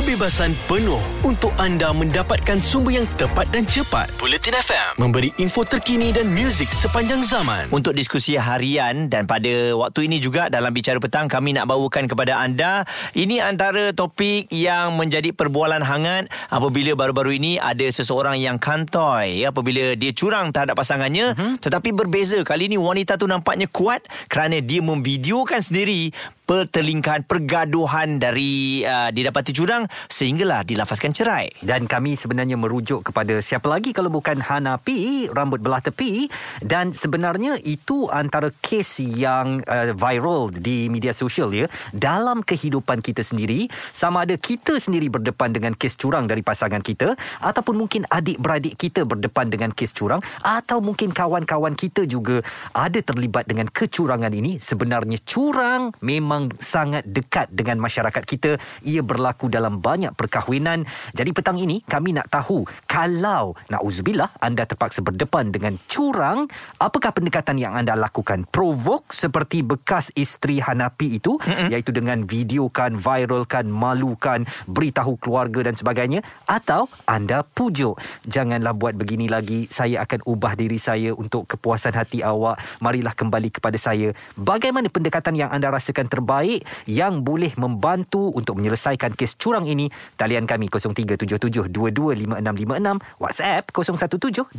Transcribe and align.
kebebasan 0.00 0.56
penuh 0.64 0.96
untuk 1.20 1.52
anda 1.60 1.92
mendapatkan 1.92 2.56
sumber 2.64 2.96
yang 2.96 3.06
tepat 3.20 3.44
dan 3.52 3.68
cepat. 3.68 4.08
Bulletin 4.16 4.56
FM 4.56 4.96
memberi 4.96 5.28
info 5.36 5.60
terkini 5.60 6.08
dan 6.08 6.24
muzik 6.32 6.72
sepanjang 6.72 7.20
zaman. 7.20 7.68
Untuk 7.68 7.92
diskusi 7.92 8.40
harian 8.40 9.12
dan 9.12 9.28
pada 9.28 9.76
waktu 9.76 10.08
ini 10.08 10.16
juga 10.16 10.48
dalam 10.48 10.72
bicara 10.72 10.96
petang 10.96 11.28
kami 11.28 11.52
nak 11.52 11.68
bawakan 11.68 12.08
kepada 12.08 12.40
anda 12.40 12.88
ini 13.12 13.44
antara 13.44 13.92
topik 13.92 14.48
yang 14.48 14.96
menjadi 14.96 15.36
perbualan 15.36 15.84
hangat 15.84 16.32
apabila 16.48 16.96
baru-baru 16.96 17.36
ini 17.36 17.60
ada 17.60 17.84
seseorang 17.92 18.40
yang 18.40 18.56
kantoi 18.56 19.44
ya, 19.44 19.52
apabila 19.52 20.00
dia 20.00 20.16
curang 20.16 20.48
terhadap 20.48 20.80
pasangannya 20.80 21.36
uh-huh. 21.36 21.60
tetapi 21.60 21.92
berbeza 21.92 22.40
kali 22.40 22.72
ini 22.72 22.80
wanita 22.80 23.20
tu 23.20 23.28
nampaknya 23.28 23.68
kuat 23.68 24.08
kerana 24.32 24.64
dia 24.64 24.80
memvideokan 24.80 25.60
sendiri 25.60 26.08
pertelingkahan 26.50 27.30
pergaduhan 27.30 28.18
dari 28.18 28.82
uh, 28.82 29.14
didapati 29.14 29.54
curang 29.54 29.86
sehinggalah 30.10 30.66
dilafazkan 30.66 31.14
cerai. 31.14 31.46
Dan 31.62 31.86
kami 31.86 32.18
sebenarnya 32.18 32.58
merujuk 32.58 33.06
kepada 33.06 33.38
siapa 33.38 33.70
lagi 33.70 33.94
kalau 33.94 34.10
bukan 34.10 34.42
Hana 34.42 34.74
P, 34.82 35.30
rambut 35.30 35.62
belah 35.62 35.78
tepi. 35.78 36.26
Dan 36.58 36.90
sebenarnya 36.90 37.54
itu 37.62 38.10
antara 38.10 38.50
kes 38.58 38.98
yang 38.98 39.62
uh, 39.62 39.94
viral 39.94 40.50
di 40.50 40.90
media 40.90 41.14
sosial 41.14 41.54
ya 41.54 41.70
dalam 41.94 42.42
kehidupan 42.42 42.98
kita 42.98 43.22
sendiri. 43.22 43.70
Sama 43.94 44.26
ada 44.26 44.34
kita 44.34 44.82
sendiri 44.82 45.06
berdepan 45.06 45.54
dengan 45.54 45.78
kes 45.78 45.94
curang 45.94 46.26
dari 46.26 46.42
pasangan 46.42 46.82
kita 46.82 47.14
ataupun 47.46 47.78
mungkin 47.78 48.02
adik-beradik 48.10 48.74
kita 48.74 49.06
berdepan 49.06 49.54
dengan 49.54 49.70
kes 49.70 49.94
curang 49.94 50.18
atau 50.42 50.82
mungkin 50.82 51.14
kawan-kawan 51.14 51.78
kita 51.78 52.10
juga 52.10 52.42
ada 52.74 52.98
terlibat 52.98 53.46
dengan 53.46 53.70
kecurangan 53.70 54.34
ini. 54.34 54.58
Sebenarnya 54.58 55.22
curang 55.22 55.94
memang 56.02 56.39
memang 56.40 56.56
sangat 56.56 57.04
dekat 57.04 57.52
dengan 57.52 57.76
masyarakat 57.82 58.22
kita. 58.24 58.56
Ia 58.88 59.04
berlaku 59.04 59.52
dalam 59.52 59.84
banyak 59.84 60.16
perkahwinan. 60.16 60.88
Jadi 61.12 61.30
petang 61.36 61.60
ini 61.60 61.84
kami 61.84 62.16
nak 62.16 62.32
tahu 62.32 62.64
kalau 62.88 63.52
nauzubillah 63.68 64.32
anda 64.40 64.64
terpaksa 64.64 65.04
berdepan 65.04 65.52
dengan 65.52 65.76
curang, 65.84 66.48
apakah 66.80 67.12
pendekatan 67.12 67.60
yang 67.60 67.76
anda 67.76 67.92
lakukan? 67.92 68.48
Provok 68.48 69.12
seperti 69.12 69.60
bekas 69.60 70.08
isteri 70.16 70.62
Hanapi 70.64 71.20
itu 71.20 71.36
mm-hmm. 71.36 71.68
iaitu 71.74 71.90
dengan 71.92 72.24
videokan, 72.24 72.96
viralkan, 72.96 73.68
malukan, 73.68 74.48
beritahu 74.64 75.20
keluarga 75.20 75.68
dan 75.68 75.74
sebagainya 75.76 76.24
atau 76.48 76.88
anda 77.04 77.44
pujuk. 77.44 78.00
Janganlah 78.24 78.72
buat 78.72 78.96
begini 78.96 79.28
lagi. 79.28 79.68
Saya 79.68 80.04
akan 80.06 80.24
ubah 80.24 80.56
diri 80.56 80.80
saya 80.80 81.12
untuk 81.12 81.50
kepuasan 81.50 81.92
hati 81.96 82.24
awak. 82.24 82.60
Marilah 82.80 83.12
kembali 83.12 83.50
kepada 83.52 83.76
saya. 83.76 84.14
Bagaimana 84.38 84.88
pendekatan 84.88 85.36
yang 85.36 85.50
anda 85.50 85.68
rasakan 85.68 86.06
terbaik 86.06 86.29
terbaik 86.30 86.62
yang 86.86 87.26
boleh 87.26 87.50
membantu 87.58 88.30
untuk 88.30 88.62
menyelesaikan 88.62 89.18
kes 89.18 89.34
curang 89.34 89.66
ini 89.66 89.90
talian 90.14 90.46
kami 90.46 90.70
0377225656 90.70 93.18
WhatsApp 93.18 93.74
0172765656 93.74 94.54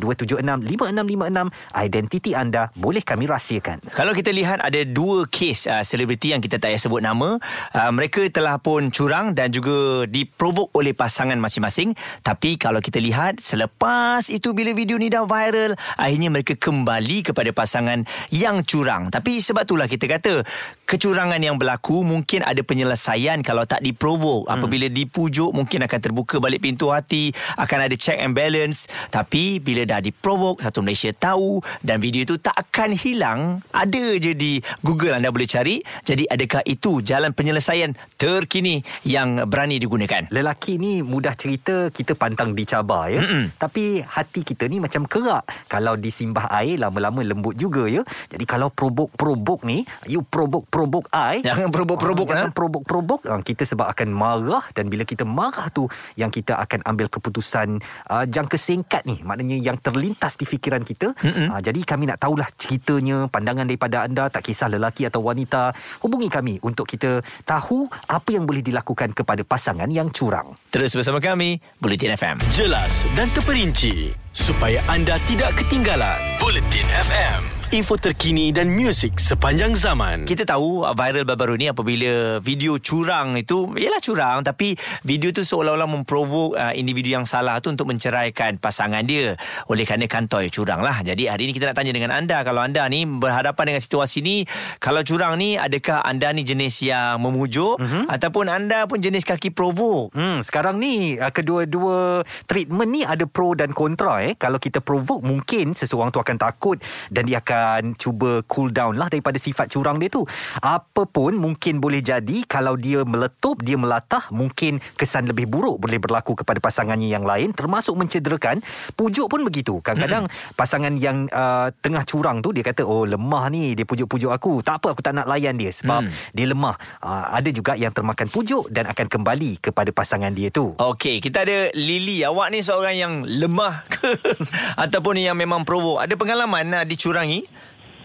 identiti 1.79 2.35
anda 2.35 2.67
boleh 2.75 2.99
kami 2.99 3.31
rahsiakan. 3.31 3.87
Kalau 3.95 4.11
kita 4.11 4.35
lihat 4.35 4.59
ada 4.59 4.83
dua 4.83 5.23
kes 5.31 5.71
uh, 5.71 5.79
selebriti 5.79 6.35
yang 6.35 6.43
kita 6.43 6.59
tak 6.59 6.75
payah 6.75 6.81
sebut 6.83 6.99
nama 6.99 7.39
uh, 7.39 7.91
mereka 7.95 8.27
telah 8.27 8.59
pun 8.59 8.91
curang 8.91 9.31
dan 9.31 9.55
juga 9.55 10.03
diprovok 10.11 10.75
oleh 10.75 10.91
pasangan 10.91 11.39
masing-masing. 11.39 11.95
Tapi 12.19 12.59
kalau 12.59 12.83
kita 12.83 12.99
lihat 12.99 13.39
selepas 13.39 14.27
itu 14.27 14.51
bila 14.51 14.75
video 14.75 14.99
ni 14.99 15.07
dah 15.07 15.23
viral 15.23 15.79
akhirnya 15.95 16.27
mereka 16.27 16.59
kembali 16.59 17.31
kepada 17.31 17.55
pasangan 17.55 18.03
yang 18.35 18.67
curang. 18.67 19.07
Tapi 19.07 19.39
sebab 19.39 19.63
itulah 19.63 19.87
kita 19.87 20.11
kata 20.11 20.43
kecurangan 20.83 21.39
yang 21.39 21.50
berlaku 21.57 22.03
mungkin 22.05 22.43
ada 22.45 22.59
penyelesaian. 22.61 23.39
Kalau 23.41 23.65
tak 23.65 23.81
diprovok 23.81 24.47
hmm. 24.47 24.53
apabila 24.53 24.87
dipujuk 24.91 25.51
mungkin 25.51 25.87
akan 25.87 25.99
terbuka 25.99 26.37
balik 26.37 26.63
pintu 26.63 26.91
hati 26.91 27.31
akan 27.57 27.87
ada 27.89 27.95
check 27.97 28.19
and 28.19 28.35
balance. 28.37 28.85
Tapi 29.09 29.59
bila 29.63 29.83
dah 29.87 29.99
diprovok 30.03 30.61
satu 30.61 30.85
Malaysia 30.85 31.11
tahu 31.15 31.59
dan 31.81 31.97
video 31.97 32.23
itu 32.23 32.37
tak 32.37 32.55
akan 32.55 32.93
hilang 32.95 33.39
ada 33.73 34.05
je 34.19 34.35
di 34.37 34.61
Google 34.85 35.17
anda 35.17 35.33
boleh 35.33 35.49
cari. 35.49 35.81
Jadi 36.05 36.27
adakah 36.29 36.61
itu 36.67 37.01
jalan 37.01 37.33
penyelesaian 37.33 37.95
terkini 38.15 38.83
yang 39.07 39.47
berani 39.49 39.81
digunakan? 39.81 40.27
Lelaki 40.29 40.77
ni 40.77 41.01
mudah 41.01 41.33
cerita 41.33 41.89
kita 41.89 42.13
pantang 42.13 42.53
dicabar 42.53 43.09
ya. 43.09 43.21
Mm-mm. 43.21 43.53
tapi 43.57 44.01
hati 44.01 44.41
kita 44.41 44.65
ni 44.69 44.77
macam 44.81 45.05
kerak. 45.05 45.45
Kalau 45.67 45.97
disimbah 45.97 46.49
air 46.51 46.81
lama-lama 46.81 47.21
lembut 47.21 47.57
juga 47.57 47.85
ya. 47.87 48.01
Jadi 48.29 48.45
kalau 48.45 48.69
probok-probok 48.69 49.65
ni 49.65 49.83
you 50.09 50.21
probok-probok 50.25 51.09
I 51.13 51.40
Jangan 51.41 51.69
perobok-perobok 51.73 52.27
uh, 52.27 52.33
Jangan. 52.33 52.49
ha? 52.49 52.55
perobok-perobok 52.55 53.21
uh, 53.27 53.41
Kita 53.41 53.63
sebab 53.65 53.89
akan 53.89 54.09
marah 54.13 54.65
Dan 54.71 54.87
bila 54.87 55.03
kita 55.03 55.25
marah 55.25 55.67
tu 55.73 55.89
Yang 56.15 56.41
kita 56.41 56.61
akan 56.61 56.85
ambil 56.85 57.09
keputusan 57.09 57.81
uh, 58.09 58.25
Jangka 58.29 58.57
singkat 58.57 59.03
ni. 59.09 59.19
Maknanya 59.25 59.57
yang 59.57 59.77
terlintas 59.81 60.37
di 60.37 60.45
fikiran 60.45 60.85
kita. 60.85 61.13
Uh, 61.21 61.59
Jadi 61.59 61.81
kami 61.81 62.07
nak 62.09 62.21
tahulah 62.21 62.47
ceritanya 62.55 63.25
Pandangan 63.27 63.65
daripada 63.65 64.05
anda 64.05 64.29
Tak 64.29 64.45
kisah 64.45 64.69
lelaki 64.69 65.09
atau 65.09 65.21
wanita. 65.25 65.73
Hubungi 66.05 66.29
kami 66.29 66.61
Untuk 66.61 66.85
kita 66.85 67.21
tahu 67.43 67.89
Apa 68.09 68.29
yang 68.33 68.45
boleh 68.45 68.61
dilakukan 68.61 69.11
Kepada 69.11 69.41
pasangan 69.43 69.89
yang 69.89 70.09
curang. 70.13 70.53
Terus 70.69 70.93
bersama 70.93 71.17
kami 71.17 71.57
Bulletin 71.81 72.13
FM 72.15 72.37
Jelas 72.53 73.03
dan 73.17 73.29
terperinci 73.33 74.13
Supaya 74.31 74.79
anda 74.87 75.19
tidak 75.27 75.59
ketinggalan 75.59 76.39
Bulletin 76.39 76.87
FM 76.87 77.60
info 77.71 77.95
terkini 77.95 78.51
dan 78.51 78.67
muzik 78.67 79.15
sepanjang 79.15 79.71
zaman. 79.79 80.27
Kita 80.27 80.43
tahu 80.43 80.83
uh, 80.83 80.91
viral 80.91 81.23
baru-baru 81.23 81.55
ni 81.55 81.71
apabila 81.71 82.43
video 82.43 82.75
curang 82.83 83.39
itu 83.39 83.71
ialah 83.79 84.03
curang 84.03 84.43
tapi 84.43 84.75
video 85.07 85.31
tu 85.31 85.47
seolah-olah 85.47 85.87
memprovok 85.87 86.59
uh, 86.59 86.75
individu 86.75 87.15
yang 87.15 87.23
salah 87.23 87.63
tu 87.63 87.71
untuk 87.71 87.87
menceraikan 87.87 88.59
pasangan 88.59 89.07
dia. 89.07 89.39
Oleh 89.71 89.87
kerana 89.87 90.03
kantoi 90.11 90.51
curang 90.51 90.83
lah. 90.83 90.99
Jadi 90.99 91.31
hari 91.31 91.47
ini 91.47 91.55
kita 91.55 91.71
nak 91.71 91.79
tanya 91.79 91.95
dengan 91.95 92.11
anda 92.11 92.43
kalau 92.43 92.59
anda 92.59 92.83
ni 92.91 93.07
berhadapan 93.07 93.71
dengan 93.71 93.81
situasi 93.87 94.19
ni 94.19 94.43
kalau 94.83 94.99
curang 95.07 95.39
ni 95.39 95.55
adakah 95.55 96.03
anda 96.03 96.27
ni 96.35 96.43
jenis 96.43 96.83
yang 96.83 97.23
memujuk 97.23 97.79
mm-hmm. 97.79 98.11
ataupun 98.11 98.51
anda 98.51 98.83
pun 98.83 98.99
jenis 98.99 99.23
kaki 99.23 99.55
provok? 99.55 100.11
Hmm, 100.11 100.43
sekarang 100.43 100.75
ni 100.75 101.15
uh, 101.15 101.31
kedua-dua 101.31 102.27
treatment 102.51 102.91
ni 102.91 103.07
ada 103.07 103.23
pro 103.23 103.55
dan 103.55 103.71
kontra 103.71 104.27
eh. 104.27 104.35
Kalau 104.35 104.59
kita 104.59 104.83
provok 104.83 105.23
mungkin 105.23 105.71
seseorang 105.71 106.11
tu 106.11 106.19
akan 106.19 106.35
takut 106.35 106.75
dan 107.07 107.23
dia 107.23 107.39
akan 107.39 107.60
akan 107.61 107.97
cuba 107.97 108.45
cool 108.45 108.69
down 108.69 108.93
lah 108.97 109.09
daripada 109.09 109.41
sifat 109.41 109.73
curang 109.73 109.97
dia 109.97 110.09
tu. 110.09 110.21
Apa 110.61 111.09
pun 111.09 111.33
mungkin 111.37 111.81
boleh 111.81 112.01
jadi 112.01 112.45
kalau 112.45 112.77
dia 112.77 113.01
meletup, 113.01 113.61
dia 113.65 113.77
melatah, 113.77 114.29
mungkin 114.29 114.77
kesan 114.97 115.25
lebih 115.29 115.49
buruk 115.49 115.81
boleh 115.81 115.97
berlaku 115.97 116.37
kepada 116.37 116.61
pasangannya 116.61 117.09
yang 117.09 117.25
lain 117.25 117.57
termasuk 117.57 117.97
mencederakan. 117.97 118.61
Pujuk 118.93 119.31
pun 119.31 119.41
begitu. 119.41 119.81
Kadang-kadang 119.81 120.29
hmm. 120.29 120.53
pasangan 120.53 120.93
yang 120.93 121.25
uh, 121.33 121.73
tengah 121.81 122.05
curang 122.05 122.45
tu 122.45 122.53
dia 122.53 122.61
kata, 122.61 122.85
oh 122.85 123.05
lemah 123.09 123.49
ni, 123.49 123.73
dia 123.73 123.85
pujuk-pujuk 123.87 124.29
aku. 124.29 124.61
Tak 124.61 124.83
apa, 124.83 124.93
aku 124.93 125.01
tak 125.01 125.17
nak 125.17 125.27
layan 125.27 125.57
dia 125.57 125.73
sebab 125.73 126.05
hmm. 126.05 126.33
dia 126.37 126.45
lemah. 126.45 126.75
Uh, 127.01 127.25
ada 127.33 127.49
juga 127.49 127.73
yang 127.73 127.89
termakan 127.89 128.29
pujuk 128.29 128.69
dan 128.69 128.85
akan 128.89 129.07
kembali 129.09 129.57
kepada 129.57 129.89
pasangan 129.89 130.29
dia 130.29 130.53
tu. 130.53 130.77
Okey, 130.77 131.17
kita 131.23 131.43
ada 131.43 131.73
Lily. 131.73 132.21
Awak 132.21 132.47
ni 132.53 132.59
seorang 132.61 132.95
yang 132.95 133.13
lemah 133.25 133.83
ke? 133.89 134.13
Ataupun 134.83 135.17
yang 135.17 135.35
memang 135.35 135.65
provok. 135.65 136.03
Ada 136.03 136.13
pengalaman 136.15 136.65
uh, 136.77 136.85
dicurangi? 136.85 137.43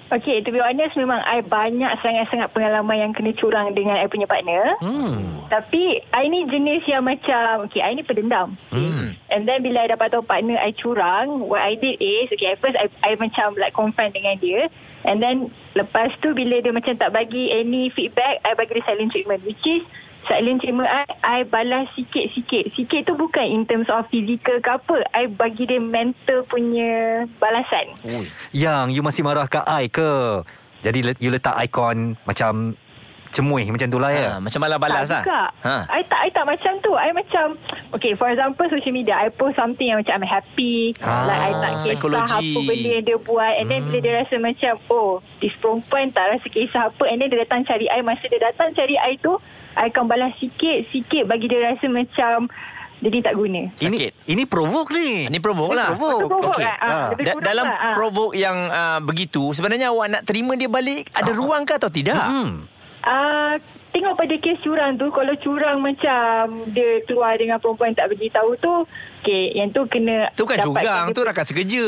Okay, 0.06 0.38
to 0.38 0.54
be 0.54 0.62
honest 0.62 0.94
memang 0.94 1.18
I 1.18 1.42
banyak 1.42 1.98
sangat-sangat 1.98 2.54
pengalaman 2.54 2.94
yang 2.94 3.10
kena 3.10 3.34
curang 3.34 3.74
dengan 3.74 3.98
I 3.98 4.06
punya 4.06 4.30
partner. 4.30 4.78
Hmm. 4.78 5.42
Tapi 5.50 5.98
I 6.14 6.30
ni 6.30 6.46
jenis 6.46 6.86
yang 6.86 7.02
macam, 7.02 7.66
okay, 7.66 7.82
I 7.82 7.90
ni 7.90 8.06
pendendam. 8.06 8.54
Hmm. 8.70 9.18
And 9.34 9.50
then 9.50 9.66
bila 9.66 9.82
I 9.82 9.90
dapat 9.90 10.14
tahu 10.14 10.22
partner 10.22 10.62
I 10.62 10.70
curang, 10.78 11.50
what 11.50 11.58
I 11.58 11.74
did 11.74 11.98
is, 11.98 12.30
okay, 12.30 12.54
at 12.54 12.62
first 12.62 12.78
I, 12.78 12.86
I 13.02 13.18
macam 13.18 13.58
like 13.58 13.74
confront 13.74 14.14
dengan 14.14 14.38
dia. 14.38 14.70
And 15.02 15.18
then 15.18 15.50
lepas 15.74 16.14
tu 16.22 16.38
bila 16.38 16.62
dia 16.62 16.70
macam 16.70 16.94
tak 16.94 17.10
bagi 17.10 17.50
any 17.50 17.90
feedback, 17.90 18.46
I 18.46 18.54
bagi 18.54 18.78
dia 18.78 18.86
silent 18.86 19.10
treatment. 19.10 19.42
Which 19.42 19.62
is, 19.66 19.82
silent 20.26 20.62
treatment 20.62 20.90
I, 20.90 21.06
I 21.22 21.38
balas 21.46 21.90
sikit-sikit. 21.94 22.74
Sikit 22.74 23.00
tu 23.08 23.14
bukan 23.18 23.46
in 23.46 23.64
terms 23.66 23.90
of 23.90 24.06
physical 24.10 24.58
ke 24.60 24.70
apa. 24.70 25.02
I 25.14 25.30
bagi 25.30 25.66
dia 25.66 25.82
mental 25.82 26.46
punya 26.46 27.24
balasan. 27.38 27.96
Ui. 28.04 28.26
Yang 28.54 28.94
you 28.94 29.02
masih 29.02 29.22
marah 29.26 29.46
kat 29.46 29.64
I 29.66 29.90
ke? 29.90 30.42
Jadi 30.84 31.16
you 31.18 31.30
letak 31.32 31.56
ikon 31.66 32.14
macam 32.22 32.76
cemuih 33.34 33.68
macam 33.68 33.88
tu 33.90 33.98
lah 34.00 34.10
ya. 34.14 34.26
Ha, 34.32 34.40
macam 34.40 34.58
balas-balas 34.64 35.08
lah. 35.12 35.24
Tak 35.26 35.50
ha. 35.66 35.76
I 35.92 36.02
tak, 36.08 36.20
I 36.24 36.30
tak 36.32 36.44
macam 36.48 36.72
tu. 36.80 36.92
I 36.96 37.10
macam, 37.12 37.44
okay 37.92 38.16
for 38.16 38.32
example 38.32 38.64
social 38.70 38.94
media, 38.94 39.18
I 39.18 39.28
post 39.28 39.60
something 39.60 39.92
yang 39.92 40.00
macam 40.00 40.22
I'm 40.22 40.24
happy. 40.24 40.96
Ha, 41.04 41.12
like 41.28 41.40
I 41.42 41.52
tak 41.52 41.70
kisah 41.76 41.84
psikologi. 42.00 42.32
apa 42.32 42.60
benda 42.64 42.88
yang 42.96 43.04
dia 43.04 43.18
buat. 43.20 43.52
And 43.60 43.66
then 43.68 43.80
hmm. 43.82 43.86
bila 43.92 43.98
dia 44.00 44.12
rasa 44.24 44.34
macam, 44.40 44.72
oh 44.88 45.20
this 45.44 45.52
perempuan 45.60 46.14
tak 46.16 46.24
rasa 46.32 46.46
kisah 46.48 46.82
apa. 46.88 47.04
And 47.10 47.18
then 47.20 47.28
dia 47.28 47.44
datang 47.44 47.66
cari 47.68 47.86
I. 47.92 48.00
Masa 48.00 48.24
dia 48.24 48.40
datang 48.40 48.72
cari 48.72 48.96
I 48.96 49.20
tu, 49.20 49.36
I 49.76 49.92
akan 49.92 50.08
balas 50.08 50.32
sikit-sikit 50.40 51.28
bagi 51.28 51.52
dia 51.52 51.60
rasa 51.72 51.86
macam 51.86 52.48
jadi 52.96 53.20
tak 53.20 53.36
guna. 53.36 53.68
Ini 53.76 54.08
ini 54.24 54.42
provoke 54.48 54.88
ni. 54.96 55.28
Ini 55.28 55.38
provoke 55.38 55.76
lah. 55.76 55.92
Provoke. 55.92 56.32
Okay. 56.56 56.64
Uh, 56.64 57.12
da- 57.12 57.44
dalam 57.44 57.66
lah. 57.68 57.92
provoke 57.92 58.32
yang 58.32 58.56
uh, 58.72 58.98
begitu, 59.04 59.52
sebenarnya 59.52 59.92
awak 59.92 60.06
nak 60.08 60.22
terima 60.24 60.56
dia 60.56 60.72
balik, 60.72 61.12
ada 61.12 61.28
uh. 61.28 61.36
ruang 61.36 61.68
ke 61.68 61.76
atau 61.76 61.92
tidak? 61.92 62.24
Hmm. 62.24 62.64
Uh, 63.04 63.60
tengok 63.96 64.12
pada 64.14 64.34
kes 64.36 64.60
curang 64.60 64.92
tu 64.94 65.08
kalau 65.08 65.32
curang 65.36 65.80
macam 65.80 66.44
dia 66.68 67.00
keluar 67.02 67.32
dengan 67.34 67.56
perempuan 67.56 67.96
tak 67.96 68.12
bagi 68.12 68.28
tahu 68.28 68.52
tu 68.58 68.84
okey 69.18 69.56
yang 69.56 69.72
tu 69.72 69.88
kena 69.88 70.28
Tu 70.36 70.44
kan 70.44 70.60
curang 70.60 71.06
Tu 71.10 71.20
rakan 71.22 71.44
sekerja 71.44 71.84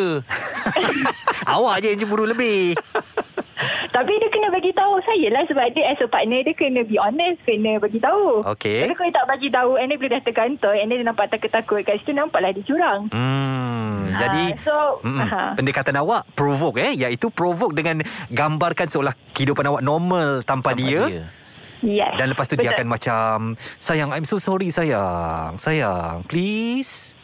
Awak 1.55 1.75
je 1.78 1.88
yang 1.88 2.00
cemburu 2.00 2.25
lebih. 2.25 2.72
Tapi 3.96 4.12
dia 4.14 4.28
kena 4.31 4.49
bagi 4.49 4.70
tahu 4.70 5.02
saya 5.02 5.28
lah 5.28 5.43
sebab 5.44 5.64
dia 5.70 5.90
as 5.90 5.99
a 5.99 6.06
partner 6.06 6.40
dia 6.40 6.55
kena 6.55 6.81
be 6.82 6.94
honest, 6.96 7.43
kena 7.43 7.76
bagi 7.76 7.99
tahu. 7.99 8.46
Okey. 8.46 8.87
Kalau 8.87 9.02
dia 9.02 9.12
tak 9.12 9.26
bagi 9.26 9.49
tahu 9.50 9.70
and 9.75 9.88
dia 9.88 9.99
bila 9.99 10.11
dah 10.11 10.22
terkantor 10.22 10.75
and 10.75 10.88
dia 10.88 11.02
nampak 11.02 11.26
takut-takut 11.28 11.82
kat 11.82 11.99
situ 11.99 12.12
nampaklah 12.12 12.50
dia 12.50 12.62
curang. 12.62 13.11
Hmm, 13.11 14.08
Ha, 14.08 14.19
jadi 14.19 14.44
so, 14.58 15.04
mm, 15.04 15.20
aha. 15.20 15.44
pendekatan 15.54 15.94
awak 15.96 16.25
provoke 16.32 16.81
eh 16.81 16.96
iaitu 16.96 17.28
provoke 17.28 17.76
dengan 17.76 18.00
gambarkan 18.28 18.88
seolah 18.88 19.12
kehidupan 19.31 19.69
awak 19.69 19.82
normal 19.82 20.40
tanpa, 20.43 20.72
Tanpa 20.72 20.81
dia. 20.81 21.02
dia. 21.04 21.25
Yes. 21.82 22.19
Dan 22.19 22.34
lepas 22.34 22.50
tu 22.50 22.58
dia 22.58 22.75
Betul. 22.75 22.76
akan 22.82 22.86
macam 22.90 23.34
Sayang 23.78 24.10
I'm 24.10 24.26
so 24.26 24.42
sorry 24.42 24.75
sayang 24.75 25.62
Sayang 25.62 26.26
Please 26.26 27.19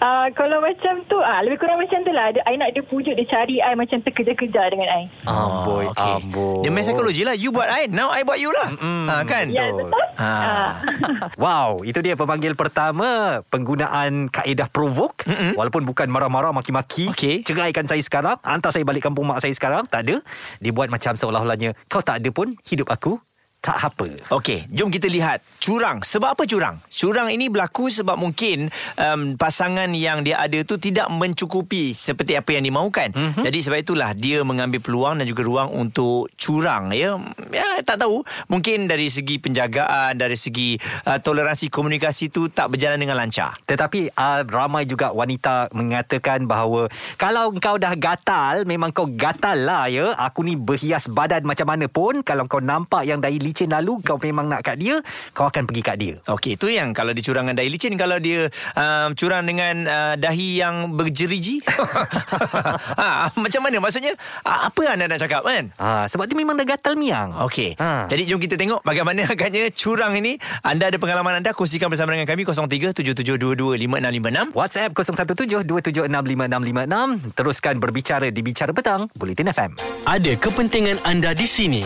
Uh, 0.00 0.32
kalau 0.32 0.64
macam 0.64 1.04
tu 1.12 1.20
ah 1.20 1.44
lebih 1.44 1.60
kurang 1.60 1.76
macam 1.76 2.00
tu 2.00 2.08
lah. 2.08 2.32
Dia, 2.32 2.40
I 2.48 2.56
nak 2.56 2.72
dia 2.72 2.80
pujuk 2.80 3.12
dia 3.12 3.26
cari 3.28 3.60
I 3.60 3.76
macam 3.76 4.00
terkejar-kejar 4.00 4.72
dengan 4.72 4.88
I. 4.88 5.04
Amboi 5.28 5.92
okey. 5.92 6.14
amboi 6.24 6.64
Dia 6.64 6.72
main 6.72 6.80
psikologi 6.80 7.20
lah 7.20 7.36
You 7.36 7.52
buat 7.52 7.68
I 7.68 7.84
Now 7.92 8.08
I 8.08 8.24
buat 8.24 8.40
you 8.40 8.48
lah 8.48 8.72
Mm-mm. 8.72 9.12
ha, 9.12 9.20
Kan 9.28 9.52
Ya, 9.52 9.68
betul. 9.68 9.92
Ha. 9.92 10.24
Ah. 10.24 10.70
Wow, 11.44 11.84
itu 11.84 12.00
dia 12.00 12.16
pemanggil 12.16 12.56
pertama 12.56 13.40
penggunaan 13.52 14.32
kaedah 14.32 14.72
provoke. 14.72 15.28
Mm-mm. 15.28 15.52
Walaupun 15.60 15.84
bukan 15.84 16.08
marah-marah 16.08 16.56
maki-maki. 16.56 17.12
Okey. 17.12 17.44
Ceraikan 17.44 17.84
saya 17.84 18.00
sekarang, 18.00 18.40
hantar 18.40 18.72
saya 18.72 18.88
balik 18.88 19.04
kampung 19.04 19.28
mak 19.28 19.44
saya 19.44 19.52
sekarang. 19.52 19.84
Tak 19.84 20.08
ada. 20.08 20.24
Dia 20.64 20.72
buat 20.72 20.88
macam 20.88 21.12
seolah-olahnya 21.12 21.76
kau 21.92 22.00
tak 22.00 22.24
ada 22.24 22.28
pun 22.32 22.56
hidup 22.64 22.88
aku 22.88 23.20
tak 23.60 23.76
apa. 23.76 24.08
Okey, 24.32 24.72
jom 24.72 24.88
kita 24.88 25.04
lihat 25.04 25.44
curang. 25.60 26.00
Sebab 26.00 26.32
apa 26.32 26.48
curang? 26.48 26.80
Curang 26.88 27.28
ini 27.28 27.52
berlaku 27.52 27.92
sebab 27.92 28.16
mungkin 28.16 28.72
um, 28.96 29.36
pasangan 29.36 29.92
yang 29.92 30.24
dia 30.24 30.40
ada 30.40 30.64
tu 30.64 30.80
tidak 30.80 31.12
mencukupi 31.12 31.92
seperti 31.92 32.40
apa 32.40 32.56
yang 32.56 32.64
dimaukan. 32.64 33.12
Mm-hmm. 33.12 33.44
Jadi 33.44 33.58
sebab 33.60 33.78
itulah 33.84 34.10
dia 34.16 34.40
mengambil 34.40 34.80
peluang 34.80 35.20
dan 35.20 35.28
juga 35.28 35.44
ruang 35.44 35.76
untuk 35.76 36.32
curang 36.40 36.88
ya. 36.96 37.20
Ya 37.52 37.84
tak 37.84 38.00
tahu, 38.00 38.24
mungkin 38.48 38.88
dari 38.88 39.12
segi 39.12 39.36
penjagaan, 39.36 40.16
dari 40.16 40.40
segi 40.40 40.80
uh, 41.04 41.20
toleransi 41.20 41.68
komunikasi 41.68 42.32
tu 42.32 42.48
tak 42.48 42.72
berjalan 42.72 42.96
dengan 42.96 43.20
lancar. 43.20 43.60
Tetapi 43.68 44.16
uh, 44.16 44.40
ramai 44.48 44.88
juga 44.88 45.12
wanita 45.12 45.68
mengatakan 45.76 46.48
bahawa 46.48 46.88
kalau 47.20 47.52
kau 47.60 47.76
dah 47.76 47.92
gatal, 47.92 48.64
memang 48.64 48.88
kau 48.88 49.04
gatal 49.04 49.68
lah 49.68 49.84
ya. 49.92 50.16
Aku 50.16 50.48
ni 50.48 50.56
berhias 50.56 51.12
badan 51.12 51.44
macam 51.44 51.68
mana 51.68 51.84
pun. 51.92 52.24
Kalau 52.24 52.48
kau 52.48 52.64
nampak 52.64 53.04
yang 53.04 53.20
dahi 53.20 53.49
licin 53.50 53.70
lalu, 53.70 53.98
kau 54.06 54.14
memang 54.22 54.46
nak 54.46 54.62
kat 54.62 54.78
dia, 54.78 55.02
kau 55.34 55.50
akan 55.50 55.66
pergi 55.66 55.82
kat 55.82 55.96
dia. 55.98 56.14
Okey, 56.30 56.54
tu 56.54 56.70
yang 56.70 56.94
kalau 56.94 57.10
dia 57.10 57.26
curang 57.26 57.50
dengan 57.50 57.58
dahi 57.58 57.70
licin, 57.70 57.98
kalau 57.98 58.22
dia 58.22 58.46
um, 58.78 59.10
curang 59.18 59.42
dengan 59.42 59.74
uh, 59.90 60.14
dahi 60.14 60.62
yang 60.62 60.94
berjeriji. 60.94 61.58
ha, 63.00 63.26
macam 63.34 63.60
mana 63.66 63.82
maksudnya? 63.82 64.14
Ah, 64.46 64.70
Apa 64.70 64.94
anda 64.94 65.10
nak 65.10 65.18
cakap 65.18 65.42
kan? 65.42 65.74
Ha, 65.76 66.06
sebab 66.06 66.30
dia 66.30 66.36
memang 66.38 66.54
dah 66.54 66.66
gatal 66.66 66.94
miang. 66.94 67.34
Okey. 67.50 67.74
Ha. 67.82 68.06
Jadi 68.06 68.22
jom 68.30 68.38
kita 68.38 68.54
tengok 68.54 68.86
bagaimana 68.86 69.26
agaknya 69.34 69.66
curang 69.74 70.14
ini. 70.14 70.38
Anda 70.62 70.92
ada 70.92 70.98
pengalaman 71.02 71.42
anda 71.42 71.50
kongsikan 71.56 71.90
bersama 71.90 72.14
dengan 72.14 72.30
kami 72.30 72.46
0377225656. 72.46 74.54
WhatsApp 74.54 74.94
0172765656. 74.94 77.34
Teruskan 77.34 77.74
berbicara 77.82 78.30
di 78.30 78.40
Bicara 78.44 78.70
Petang, 78.70 79.10
Bulletin 79.18 79.50
FM. 79.50 79.74
Ada 80.06 80.38
kepentingan 80.38 81.02
anda 81.02 81.34
di 81.34 81.48
sini 81.48 81.82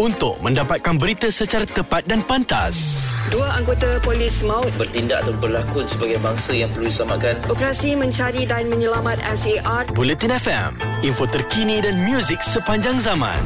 untuk 0.00 0.40
mendapatkan 0.40 0.96
berita 0.96 1.28
secara 1.28 1.68
tepat 1.68 2.08
dan 2.08 2.24
pantas. 2.24 3.04
Dua 3.28 3.52
anggota 3.52 4.00
polis 4.00 4.40
maut 4.48 4.72
bertindak 4.80 5.28
atau 5.28 5.36
berlakon 5.36 5.84
sebagai 5.84 6.16
bangsa 6.24 6.56
yang 6.56 6.72
perlu 6.72 6.88
diselamatkan. 6.88 7.36
operasi 7.52 7.92
mencari 8.00 8.48
dan 8.48 8.72
menyelamat 8.72 9.20
SAR 9.36 9.92
Bulletin 9.92 10.32
FM, 10.32 10.80
info 11.04 11.28
terkini 11.28 11.84
dan 11.84 12.00
muzik 12.08 12.40
sepanjang 12.40 12.96
zaman. 12.96 13.36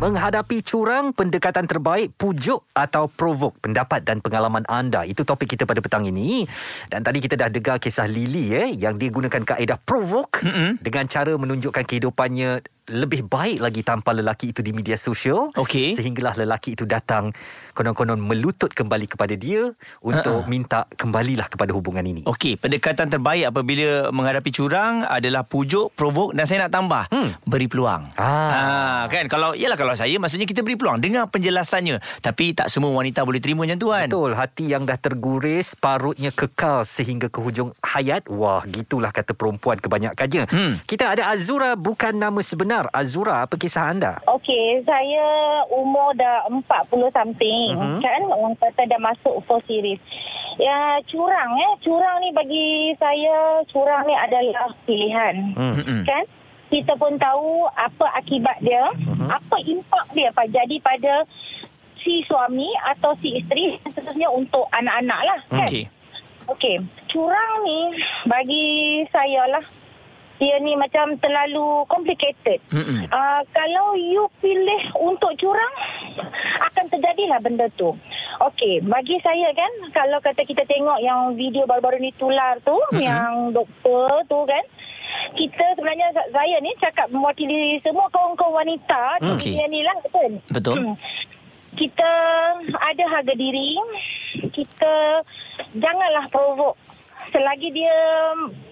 Menghadapi 0.00 0.64
curang, 0.64 1.12
pendekatan 1.12 1.68
terbaik, 1.68 2.16
pujuk 2.16 2.64
atau 2.72 3.04
provoke 3.04 3.60
pendapat 3.60 4.00
dan 4.00 4.24
pengalaman 4.24 4.64
anda. 4.64 5.04
Itu 5.04 5.28
topik 5.28 5.52
kita 5.52 5.68
pada 5.68 5.84
petang 5.84 6.08
ini. 6.08 6.48
Dan 6.88 7.04
tadi 7.04 7.20
kita 7.20 7.36
dah 7.36 7.52
dengar 7.52 7.76
kisah 7.76 8.08
Lily 8.08 8.56
eh, 8.56 8.72
yang 8.72 8.96
dia 8.96 9.12
gunakan 9.12 9.44
kaedah 9.44 9.76
provoke 9.76 10.40
mm-hmm. 10.40 10.80
dengan 10.80 11.04
cara 11.04 11.36
menunjukkan 11.36 11.84
kehidupannya 11.84 12.64
lebih 12.90 13.24
baik 13.24 13.62
lagi 13.62 13.80
tanpa 13.80 14.10
lelaki 14.10 14.50
itu 14.50 14.60
di 14.60 14.74
media 14.74 14.94
sosial. 14.94 15.48
Okey. 15.54 15.94
Sehinggalah 15.94 16.34
lelaki 16.36 16.74
itu 16.74 16.82
datang 16.82 17.30
konon-konon 17.70 18.18
melutut 18.18 18.68
kembali 18.68 19.06
kepada 19.06 19.32
dia 19.32 19.70
untuk 20.00 20.42
Ha-ha. 20.42 20.50
minta 20.50 20.84
kembalilah 20.90 21.46
kepada 21.46 21.70
hubungan 21.70 22.02
ini. 22.02 22.26
Okey, 22.26 22.58
pendekatan 22.58 23.06
terbaik 23.08 23.46
apabila 23.46 24.10
menghadapi 24.10 24.50
curang 24.50 25.00
adalah 25.00 25.46
pujuk, 25.46 25.94
provoke 25.94 26.34
dan 26.34 26.44
saya 26.44 26.66
nak 26.66 26.74
tambah, 26.74 27.06
Hmm. 27.08 27.30
beri 27.42 27.70
peluang. 27.70 28.10
Ah. 28.14 28.50
Ha, 28.50 28.62
kan 29.06 29.30
kalau 29.30 29.54
yalah 29.54 29.78
kalau 29.78 29.94
saya 29.94 30.18
maksudnya 30.18 30.44
kita 30.44 30.60
beri 30.60 30.74
peluang 30.74 30.98
dengar 30.98 31.30
penjelasannya. 31.30 32.02
Tapi 32.18 32.52
tak 32.52 32.66
semua 32.68 32.90
wanita 32.92 33.22
boleh 33.22 33.38
terima 33.38 33.62
macam 33.62 33.78
tu 33.78 33.88
kan. 33.88 34.10
Betul, 34.10 34.34
hati 34.34 34.64
yang 34.66 34.82
dah 34.82 34.96
terguris, 34.96 35.72
parutnya 35.74 36.30
kekal 36.30 36.82
sehingga 36.82 37.28
ke 37.28 37.38
hujung 37.38 37.70
hayat. 37.80 38.26
Wah, 38.26 38.66
gitulah 38.66 39.08
kata 39.08 39.30
perempuan 39.30 39.78
kebanyakannya. 39.78 40.50
Hmm. 40.50 40.74
Kita 40.82 41.12
ada 41.12 41.30
Azura 41.30 41.76
bukan 41.76 42.12
nama 42.12 42.40
sebenar. 42.40 42.79
Azura, 42.88 43.44
apa 43.44 43.60
kisah 43.60 43.92
anda? 43.92 44.16
Okey, 44.24 44.80
saya 44.88 45.26
umur 45.68 46.16
dah 46.16 46.48
40 46.48 46.64
something 47.12 47.76
uh-huh. 47.76 48.00
kan. 48.00 48.22
Orang 48.32 48.56
kata 48.56 48.88
dah 48.88 49.00
masuk 49.02 49.44
for 49.44 49.60
series. 49.68 50.00
Ya, 50.56 51.00
curang 51.08 51.52
eh. 51.56 51.72
Curang 51.84 52.16
ni 52.24 52.30
bagi 52.32 52.96
saya, 52.96 53.60
curang 53.68 54.08
ni 54.08 54.14
adalah 54.16 54.72
pilihan. 54.88 55.34
Hmm. 55.56 56.04
Kan? 56.04 56.24
Kita 56.70 56.94
pun 56.94 57.18
tahu 57.18 57.66
apa 57.74 58.06
akibat 58.16 58.62
dia, 58.62 58.88
uh-huh. 58.88 59.28
apa 59.28 59.56
impak 59.66 60.04
dia 60.14 60.30
apa 60.30 60.46
jadi 60.46 60.76
pada 60.78 61.26
si 62.00 62.24
suami 62.24 62.68
atau 62.96 63.12
si 63.20 63.36
isteri 63.36 63.76
dan 63.76 63.90
seterusnya 63.92 64.28
untuk 64.32 64.64
anak-anak 64.72 65.20
lah 65.26 65.40
kan. 65.52 65.68
Okey. 65.68 65.84
Okey, 66.50 66.76
curang 67.06 67.52
ni 67.62 67.80
bagi 68.26 68.66
saya 69.14 69.46
lah 69.46 69.64
dia 70.40 70.56
ni 70.64 70.72
macam 70.74 71.20
terlalu 71.20 71.84
complicated. 71.92 72.64
Mm-mm. 72.72 73.04
Uh, 73.12 73.44
kalau 73.52 73.92
you 73.92 74.24
pilih 74.40 74.82
untuk 74.96 75.36
curang, 75.36 75.74
akan 76.64 76.84
terjadilah 76.88 77.38
benda 77.44 77.68
tu. 77.76 77.92
Okey, 78.40 78.80
bagi 78.88 79.20
saya 79.20 79.52
kan, 79.52 79.72
kalau 79.92 80.16
kata 80.24 80.48
kita 80.48 80.64
tengok 80.64 80.96
yang 81.04 81.36
video 81.36 81.68
baru-baru 81.68 82.00
ni 82.00 82.16
tular 82.16 82.56
tu, 82.64 82.72
mm-hmm. 82.72 83.04
yang 83.04 83.52
doktor 83.52 84.24
tu 84.32 84.48
kan, 84.48 84.64
kita 85.36 85.64
sebenarnya 85.76 86.08
saya 86.32 86.56
ni 86.64 86.72
cakap 86.80 87.12
mewakili 87.12 87.76
semua 87.84 88.08
kaum-kaum 88.08 88.56
wanita 88.56 89.20
di 89.20 89.28
Okey. 89.36 89.52
dunia 89.52 89.66
ni 89.68 89.80
lah 89.84 89.96
betul. 90.00 90.30
Betul. 90.48 90.76
Hmm. 90.80 90.96
Kita 91.70 92.10
ada 92.66 93.04
harga 93.14 93.34
diri, 93.36 93.78
kita 94.50 95.22
janganlah 95.76 96.26
provoke 96.32 96.80
selagi 97.30 97.70
dia 97.70 97.96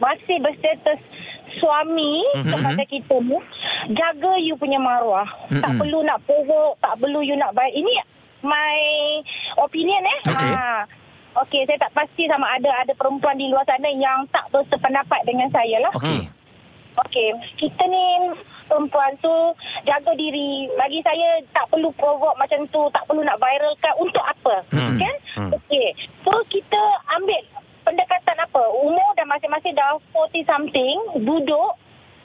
masih 0.03 0.37
berstatus 0.43 0.99
suami 1.59 2.25
mm-hmm. 2.35 2.51
kepada 2.55 2.83
kita 2.89 3.17
ni 3.23 3.39
jaga 3.95 4.33
you 4.41 4.55
punya 4.57 4.79
maruah 4.81 5.27
mm-hmm. 5.49 5.63
tak 5.63 5.73
perlu 5.77 5.99
nak 6.07 6.19
provoke 6.25 6.79
tak 6.81 6.95
perlu 6.99 7.21
you 7.23 7.37
nak 7.37 7.55
baik 7.55 7.75
ini 7.75 7.95
my 8.43 8.79
opinion 9.59 10.03
eh 10.03 10.19
Okey. 10.31 10.53
ha 10.55 10.87
okey 11.45 11.63
saya 11.67 11.79
tak 11.83 11.93
pasti 11.95 12.31
sama 12.31 12.47
ada 12.55 12.71
ada 12.83 12.93
perempuan 12.95 13.35
di 13.39 13.51
luar 13.51 13.67
sana 13.67 13.91
yang 13.91 14.27
tak 14.31 14.47
bersependapat 14.55 15.21
dengan 15.27 15.51
saya 15.51 15.83
lah 15.83 15.93
Okey. 15.99 16.39
Okey, 17.07 17.31
kita 17.55 17.83
ni 17.87 18.35
perempuan 18.67 19.15
tu 19.23 19.31
jaga 19.87 20.11
diri. 20.19 20.67
Bagi 20.75 20.99
saya 21.07 21.39
tak 21.55 21.71
perlu 21.71 21.95
provoke 21.95 22.35
macam 22.35 22.67
tu, 22.75 22.91
tak 22.91 23.07
perlu 23.07 23.23
nak 23.23 23.39
viralkan 23.39 23.95
untuk 24.03 24.25
apa? 24.27 24.67
Hmm. 24.75 24.99
Kan? 24.99 25.17
Hmm. 25.39 25.51
Okey. 25.55 25.95
So 26.27 26.35
kita 26.51 26.81
ambil 27.15 27.39
pendekatan 27.87 28.37
apa? 28.43 28.63
Umur 28.83 29.09
dah 29.15 29.27
masing-masing 29.31 29.79
dah 29.79 29.95
40 30.11 30.28
something, 30.59 31.23
duduk 31.23 31.79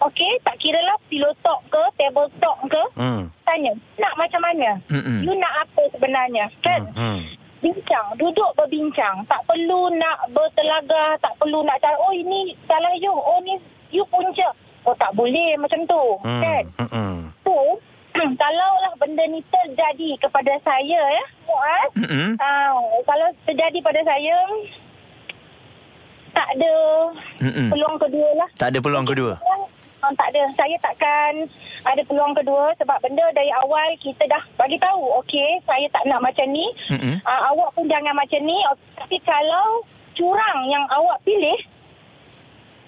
Okey, 0.03 0.35
tak 0.43 0.59
kira 0.59 0.83
lah 0.83 0.99
pillow 1.07 1.31
talk 1.39 1.63
ke, 1.71 1.79
table 1.95 2.27
talk 2.43 2.59
ke. 2.67 2.83
Hmm. 2.99 3.23
Tanya, 3.47 3.71
nak 3.95 4.11
macam 4.19 4.41
mana? 4.43 4.75
Mm-mm. 4.91 5.23
You 5.23 5.31
nak 5.39 5.63
apa 5.63 5.79
sebenarnya? 5.95 6.51
Kan? 6.59 6.91
Hmm. 6.91 7.23
bincang, 7.63 8.11
duduk 8.19 8.51
berbincang. 8.59 9.23
Tak 9.31 9.39
perlu 9.47 9.87
nak 9.95 10.27
bertelagah, 10.35 11.15
tak 11.23 11.31
perlu 11.39 11.63
nak 11.63 11.79
cakap, 11.79 11.95
oh 12.03 12.11
ini 12.11 12.51
salah 12.67 12.91
you, 12.99 13.15
oh 13.15 13.39
ni 13.47 13.55
you 13.95 14.03
punca. 14.11 14.51
Oh 14.83 14.91
tak 14.99 15.15
boleh 15.15 15.55
macam 15.55 15.79
tu, 15.87 16.03
Hmm. 16.19 16.43
kan? 16.43 16.63
Hmm. 16.83 17.17
So, 17.47 17.79
kalaulah 18.43 18.93
benda 18.99 19.23
ni 19.31 19.39
terjadi 19.47 20.19
kepada 20.19 20.51
saya 20.67 20.99
ya, 20.99 21.25
Muaz, 21.47 21.89
Mm-mm. 21.95 22.35
uh, 22.35 22.75
kalau 23.07 23.31
terjadi 23.47 23.79
pada 23.79 24.03
saya, 24.03 24.35
tak 26.35 26.47
ada 26.59 26.73
Mm-mm. 27.43 27.67
peluang 27.75 27.97
kedua 27.99 28.29
lah. 28.39 28.49
Tak 28.55 28.71
ada 28.71 28.79
peluang 28.79 29.03
kedua. 29.03 29.33
Memang 29.43 30.13
tak 30.15 30.35
ada. 30.35 30.43
Saya 30.55 30.75
takkan 30.79 31.47
ada 31.83 32.01
peluang 32.07 32.33
kedua 32.35 32.71
sebab 32.79 32.97
benda 33.03 33.23
dari 33.35 33.51
awal 33.51 33.87
kita 33.99 34.23
dah 34.31 34.43
bagi 34.55 34.79
tahu. 34.79 35.19
Okey, 35.23 35.59
saya 35.67 35.87
tak 35.91 36.07
nak 36.07 36.23
macam 36.23 36.47
ni. 36.47 36.65
Mm-mm. 36.91 37.15
Uh, 37.23 37.41
awak 37.51 37.69
pun 37.75 37.85
jangan 37.91 38.15
macam 38.15 38.39
ni. 38.43 38.57
Tapi 38.95 39.17
kalau 39.27 39.83
curang 40.15 40.59
yang 40.71 40.83
awak 40.91 41.19
pilih, 41.23 41.59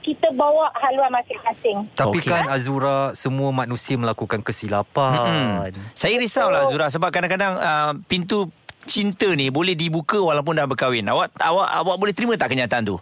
kita 0.06 0.30
bawa 0.38 0.70
haluan 0.78 1.10
masing-masing. 1.10 1.90
Tapi 1.98 2.22
Okey. 2.22 2.30
kan 2.30 2.46
Azura 2.52 3.18
semua 3.18 3.50
manusia 3.50 3.98
melakukan 3.98 4.46
kesilapan. 4.46 5.74
Saya 5.98 6.16
risaulah 6.22 6.70
Zura 6.70 6.94
sebab 6.94 7.10
kadang-kadang 7.10 7.58
uh, 7.58 7.92
pintu 8.06 8.52
cinta 8.86 9.26
ni 9.34 9.50
boleh 9.50 9.74
dibuka 9.74 10.22
walaupun 10.22 10.62
dah 10.62 10.70
berkahwin. 10.70 11.10
Awak 11.10 11.42
awak 11.42 11.68
awak 11.82 11.96
boleh 11.98 12.14
terima 12.14 12.38
tak 12.38 12.54
kenyataan 12.54 12.86
tu? 12.86 13.02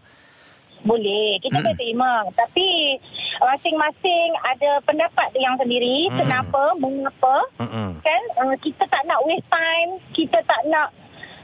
Boleh, 0.83 1.39
kita 1.39 1.63
boleh 1.63 1.75
terima. 1.79 2.27
Tapi 2.35 2.99
masing-masing 3.39 4.29
ada 4.43 4.79
pendapat 4.83 5.31
yang 5.35 5.55
sendiri. 5.55 6.11
Hmm. 6.11 6.19
Kenapa, 6.23 6.63
mengapa. 6.77 7.35
Mm-mm. 7.59 7.99
Kan, 8.03 8.21
uh, 8.39 8.55
kita 8.59 8.83
tak 8.87 9.03
nak 9.07 9.19
waste 9.23 9.47
time. 9.47 9.89
Kita 10.11 10.37
tak 10.43 10.61
nak 10.67 10.91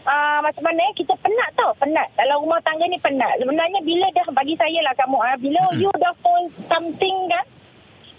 uh, 0.03 0.39
macam 0.43 0.63
mana 0.67 0.79
eh, 0.79 0.93
kita 0.96 1.15
penat 1.24 1.50
tau, 1.55 1.72
penat. 1.79 2.08
Dalam 2.15 2.43
rumah 2.43 2.60
tangga 2.63 2.84
ni 2.86 3.00
penat. 3.00 3.39
Sebenarnya 3.39 3.79
bila 3.84 4.08
dah 4.12 4.27
bagi 4.36 4.55
saya 4.60 4.79
lah 4.84 4.93
kamu, 5.00 5.17
uh, 5.17 5.38
bila 5.39 5.60
Hmm. 5.72 5.79
you 5.79 5.91
dah 5.98 6.13
phone 6.19 6.46
something 6.67 7.17
kan, 7.31 7.46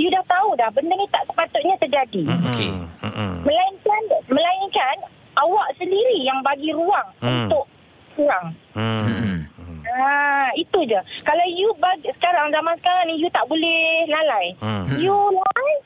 you 0.01 0.09
dah 0.09 0.25
tahu 0.25 0.57
dah 0.57 0.73
benda 0.73 0.97
ni 0.97 1.07
tak 1.13 1.29
sepatutnya 1.29 1.77
terjadi. 1.81 2.25
Hmm. 2.25 2.49
Okey. 2.49 2.73
Mm-mm. 3.05 3.33
Melainkan, 3.45 4.03
melainkan 4.29 4.97
awak 5.37 5.69
sendiri 5.77 6.25
yang 6.25 6.41
bagi 6.41 6.73
ruang 6.73 7.09
Hmm. 7.21 7.49
untuk 7.49 7.65
kurang. 8.17 8.53
Mm. 8.77 9.49
Ah, 9.91 10.51
itu 10.55 10.79
je. 10.87 11.01
Kalau 11.23 11.45
you 11.51 11.71
bagi, 11.79 12.11
sekarang 12.15 12.51
zaman 12.51 12.75
sekarang 12.79 13.05
ni 13.07 13.19
you 13.19 13.31
tak 13.31 13.47
boleh 13.47 13.81
lalai. 14.07 14.47
Hmm. 14.59 14.85
You 14.95 15.15
lalai 15.15 15.77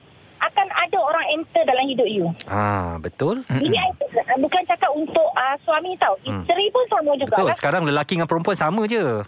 akan 0.44 0.66
ada 0.68 0.98
orang 1.00 1.26
enter 1.32 1.62
dalam 1.64 1.84
hidup 1.88 2.04
you. 2.04 2.26
Ah, 2.44 3.00
betul? 3.00 3.40
Ini 3.48 3.72
I- 3.72 3.96
bukan 4.36 4.62
cakap 4.68 4.92
untuk 4.92 5.28
uh, 5.32 5.56
suami 5.64 5.96
tau. 5.96 6.14
Hmm. 6.22 6.44
Isteri 6.44 6.68
pun 6.68 6.84
sama 6.92 7.12
juga 7.16 7.34
Betul. 7.34 7.46
lah. 7.48 7.56
Sekarang 7.56 7.82
lelaki 7.88 8.20
dengan 8.20 8.28
perempuan 8.28 8.56
sama 8.58 8.84
je. 8.84 9.24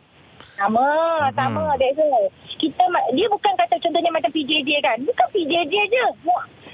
Sama, 0.56 0.86
sama. 1.32 1.76
That's 1.76 2.00
all. 2.00 2.28
Kita 2.56 2.84
dia 3.12 3.26
bukan 3.28 3.52
kata 3.56 3.76
contohnya 3.76 4.10
macam 4.12 4.30
PJJ 4.32 4.70
kan. 4.80 4.96
Bukan 5.04 5.26
PJJ 5.32 5.74
je. 5.88 6.04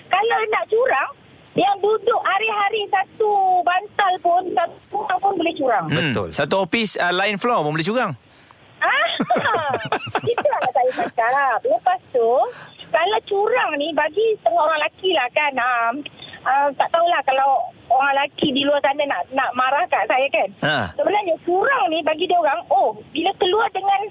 Kalau 0.07 0.39
nak 0.51 0.65
curang, 0.71 1.11
yang 1.53 1.77
duduk 1.85 2.21
hari-hari 2.25 2.89
satu 2.89 3.61
bantal 3.61 4.13
pun, 4.25 4.43
satu 4.57 4.97
orang 5.05 5.19
pun 5.21 5.33
boleh 5.37 5.55
curang. 5.57 5.87
Betul. 5.93 6.29
Hmm. 6.33 6.37
Satu 6.37 6.55
office 6.65 6.97
uh, 6.97 7.13
lain 7.13 7.37
floor 7.37 7.61
pun 7.61 7.77
boleh 7.77 7.85
curang. 7.85 8.13
Ah, 8.83 9.09
itulah 10.33 10.61
saya 10.75 10.91
cakap. 11.07 11.59
Lepas 11.63 12.01
tu, 12.11 12.31
kalau 12.91 13.19
curang 13.29 13.71
ni 13.79 13.95
bagi 13.95 14.35
setengah 14.41 14.59
orang 14.59 14.79
lelaki 14.81 15.11
lah 15.15 15.29
kan. 15.31 15.53
Um, 15.55 15.95
uh, 16.43 16.69
tak 16.75 16.89
tahulah 16.91 17.21
kalau 17.23 17.71
orang 17.93 18.11
lelaki 18.17 18.51
di 18.51 18.67
luar 18.67 18.83
sana 18.83 19.05
nak 19.07 19.23
nak 19.37 19.51
marah 19.55 19.85
kat 19.87 20.09
saya 20.11 20.27
kan. 20.33 20.49
Ha. 20.65 20.77
Sebenarnya 20.99 21.37
curang 21.47 21.85
ni 21.93 22.03
bagi 22.03 22.27
dia 22.27 22.39
orang, 22.41 22.61
oh 22.73 22.97
bila 23.15 23.31
keluar 23.39 23.69
dengan 23.71 24.11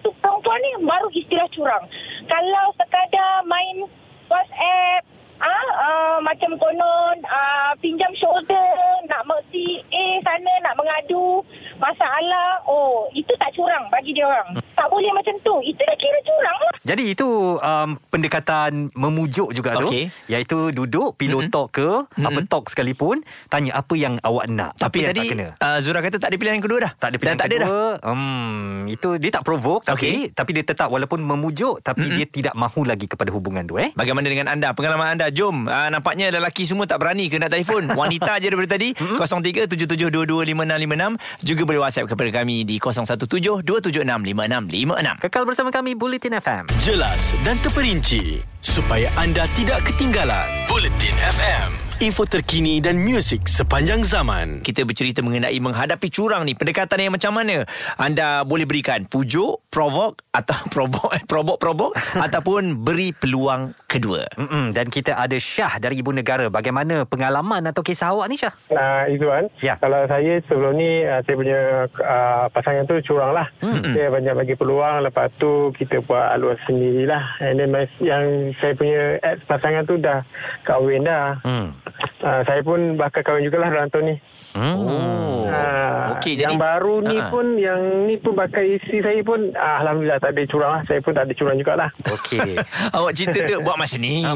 tu 0.00 0.10
perempuan 0.18 0.58
ni 0.64 0.70
baru 0.82 1.08
istilah 1.12 1.48
curang. 1.54 1.84
Kalau 2.26 2.66
sekadar 2.74 3.44
main 3.46 3.86
WhatsApp, 4.26 5.02
ah 5.40 5.68
uh, 5.72 6.16
macam 6.20 6.52
konon 6.60 7.16
uh, 7.24 7.72
pinjam 7.80 8.12
shoulder, 8.16 8.70
nak 9.08 9.24
mesti 9.24 9.80
A 9.88 10.04
sana 10.20 10.52
nak 10.62 10.76
mengadu 10.76 11.40
masalah, 11.80 12.60
oh 12.68 13.08
itu 13.16 13.32
tak 13.40 13.50
curang 13.56 13.88
bagi 13.88 14.12
dia 14.12 14.28
orang. 14.28 14.60
Tak 14.76 14.86
boleh 14.92 15.08
macam 15.16 15.32
tu. 15.40 15.54
Itu 15.64 15.80
dah 15.80 15.96
kira 15.96 16.18
curang 16.24 16.58
lah. 16.60 16.72
Jadi 16.80 17.04
itu 17.16 17.28
um, 17.56 17.96
pendekatan 18.12 18.92
memujuk 18.92 19.52
juga 19.56 19.80
Okey. 19.80 20.12
tu. 20.12 20.32
Iaitu 20.32 20.58
duduk, 20.76 21.16
pillow 21.16 21.40
mm-hmm. 21.40 21.52
talk 21.52 21.68
ke, 21.72 21.88
mm-hmm. 21.88 22.28
apa 22.28 22.40
talk 22.48 22.68
sekalipun, 22.68 23.24
tanya 23.48 23.80
apa 23.80 23.96
yang 23.96 24.20
awak 24.20 24.48
nak. 24.48 24.76
Tapi 24.76 25.04
apa 25.04 25.04
yang 25.04 25.08
tadi 25.12 25.20
tak 25.24 25.32
kena. 25.32 25.48
uh, 25.56 25.78
Zura 25.80 26.00
kata 26.04 26.16
tak 26.20 26.28
ada 26.32 26.36
pilihan 26.36 26.60
kedua 26.60 26.78
dah. 26.84 26.92
Tak 27.00 27.08
ada 27.12 27.16
pilihan 27.16 27.36
dah, 27.36 27.40
tak 27.40 27.48
ada 27.48 27.56
dah. 27.56 27.68
kedua. 27.68 27.88
Hmm, 28.04 28.88
itu 28.88 29.08
dia 29.16 29.30
tak 29.32 29.44
provoke 29.44 29.82
tapi 29.88 30.28
Okey. 30.28 30.36
tapi 30.36 30.50
dia 30.52 30.64
tetap 30.68 30.88
walaupun 30.92 31.20
memujuk 31.24 31.80
tapi 31.80 32.04
mm-hmm. 32.08 32.16
dia 32.20 32.26
tidak 32.28 32.54
mahu 32.56 32.84
lagi 32.84 33.08
kepada 33.08 33.32
hubungan 33.32 33.64
tu 33.64 33.80
eh. 33.80 33.92
Bagaimana 33.96 34.28
dengan 34.28 34.52
anda? 34.52 34.76
Pengalaman 34.76 35.16
anda? 35.16 35.29
Jom. 35.32 35.64
Uh, 35.66 35.88
nampaknya 35.88 36.28
lelaki 36.30 36.66
semua 36.68 36.84
tak 36.84 37.00
berani 37.00 37.32
ke 37.32 37.40
nak 37.40 37.48
telefon. 37.50 37.88
Wanita 38.00 38.36
je 38.38 38.46
daripada 38.52 38.76
tadi. 38.76 38.92
0377225656. 38.92 41.16
Juga 41.46 41.62
boleh 41.64 41.80
WhatsApp 41.80 42.12
kepada 42.12 42.44
kami 42.44 42.68
di 42.68 42.76
0172765656. 42.76 45.24
Kekal 45.24 45.48
bersama 45.48 45.72
kami 45.72 45.96
Bulletin 45.96 46.36
FM. 46.36 46.68
Jelas 46.84 47.32
dan 47.40 47.56
terperinci 47.64 48.44
supaya 48.60 49.08
anda 49.16 49.48
tidak 49.56 49.88
ketinggalan. 49.88 50.68
Bulletin 50.68 51.16
FM. 51.16 51.79
Info 52.00 52.24
terkini 52.24 52.80
dan 52.80 52.96
muzik 52.96 53.44
sepanjang 53.44 54.00
zaman. 54.08 54.64
Kita 54.64 54.88
bercerita 54.88 55.20
mengenai 55.20 55.52
menghadapi 55.60 56.08
curang 56.08 56.48
ni. 56.48 56.56
Pendekatan 56.56 56.96
yang 56.96 57.12
macam 57.12 57.36
mana? 57.36 57.68
Anda 58.00 58.40
boleh 58.40 58.64
berikan 58.64 59.04
pujuk, 59.04 59.68
provok 59.68 60.24
atau 60.32 60.56
provok, 60.72 61.12
eh, 61.12 61.20
provok, 61.28 61.60
provok 61.60 61.92
ataupun 62.24 62.80
beri 62.80 63.12
peluang 63.12 63.76
kedua. 63.84 64.24
Mm-mm, 64.40 64.72
dan 64.72 64.88
kita 64.88 65.12
ada 65.12 65.36
Syah 65.36 65.76
dari 65.76 66.00
Ibu 66.00 66.16
Negara. 66.16 66.48
Bagaimana 66.48 67.04
pengalaman 67.04 67.68
atau 67.68 67.84
kisah 67.84 68.16
awak 68.16 68.32
ni 68.32 68.40
Syah? 68.40 68.54
Uh, 68.72 69.04
Izzuan, 69.12 69.52
Ya. 69.60 69.76
kalau 69.76 70.00
saya 70.08 70.40
sebelum 70.48 70.80
ni 70.80 71.04
uh, 71.04 71.20
saya 71.20 71.36
punya 71.36 71.60
uh, 72.00 72.48
pasangan 72.48 72.88
tu 72.88 72.96
curang 73.12 73.36
lah. 73.36 73.44
Hmm. 73.60 73.92
Dia 73.92 74.08
banyak 74.08 74.40
bagi 74.40 74.56
peluang 74.56 75.04
lepas 75.04 75.28
tu 75.36 75.68
kita 75.76 76.00
buat 76.08 76.32
aluan 76.32 76.56
sendirilah. 76.64 77.44
And 77.44 77.60
then 77.60 77.68
my, 77.68 77.84
yang 78.00 78.56
saya 78.56 78.72
punya 78.72 79.20
ex 79.20 79.44
pasangan 79.44 79.84
tu 79.84 80.00
dah 80.00 80.24
kahwin 80.64 81.04
dah. 81.04 81.36
Hmm. 81.44 81.76
Uh, 82.20 82.40
saya 82.44 82.60
pun 82.64 82.96
bakal 83.00 83.20
kahwin 83.24 83.44
jugalah 83.48 83.68
dalam 83.68 83.88
tahun 83.92 84.06
ni. 84.12 84.16
Hmm. 84.50 84.76
Oh. 84.76 85.46
Ah, 85.46 86.14
Okey, 86.14 86.34
yang 86.34 86.54
jadi- 86.54 86.58
baru 86.58 87.02
ni 87.02 87.16
Ah. 87.16 87.30
pun 87.30 87.46
yang 87.54 87.80
ni 88.04 88.14
pun 88.16 88.34
bakal 88.34 88.62
isteri 88.62 88.98
saya 88.98 89.20
pun 89.20 89.50
ah, 89.54 89.78
alhamdulillah 89.80 90.18
tak 90.18 90.34
ada 90.34 90.42
curang 90.46 90.72
lah. 90.74 90.82
Saya 90.84 90.98
pun 90.98 91.12
tak 91.12 91.24
ada 91.26 91.32
curang 91.34 91.56
jugalah. 91.56 91.90
Okey. 92.04 92.58
Awak 92.96 93.12
cerita 93.14 93.38
tu 93.44 93.62
buat 93.62 93.76
masa 93.76 93.96
ni. 93.96 94.26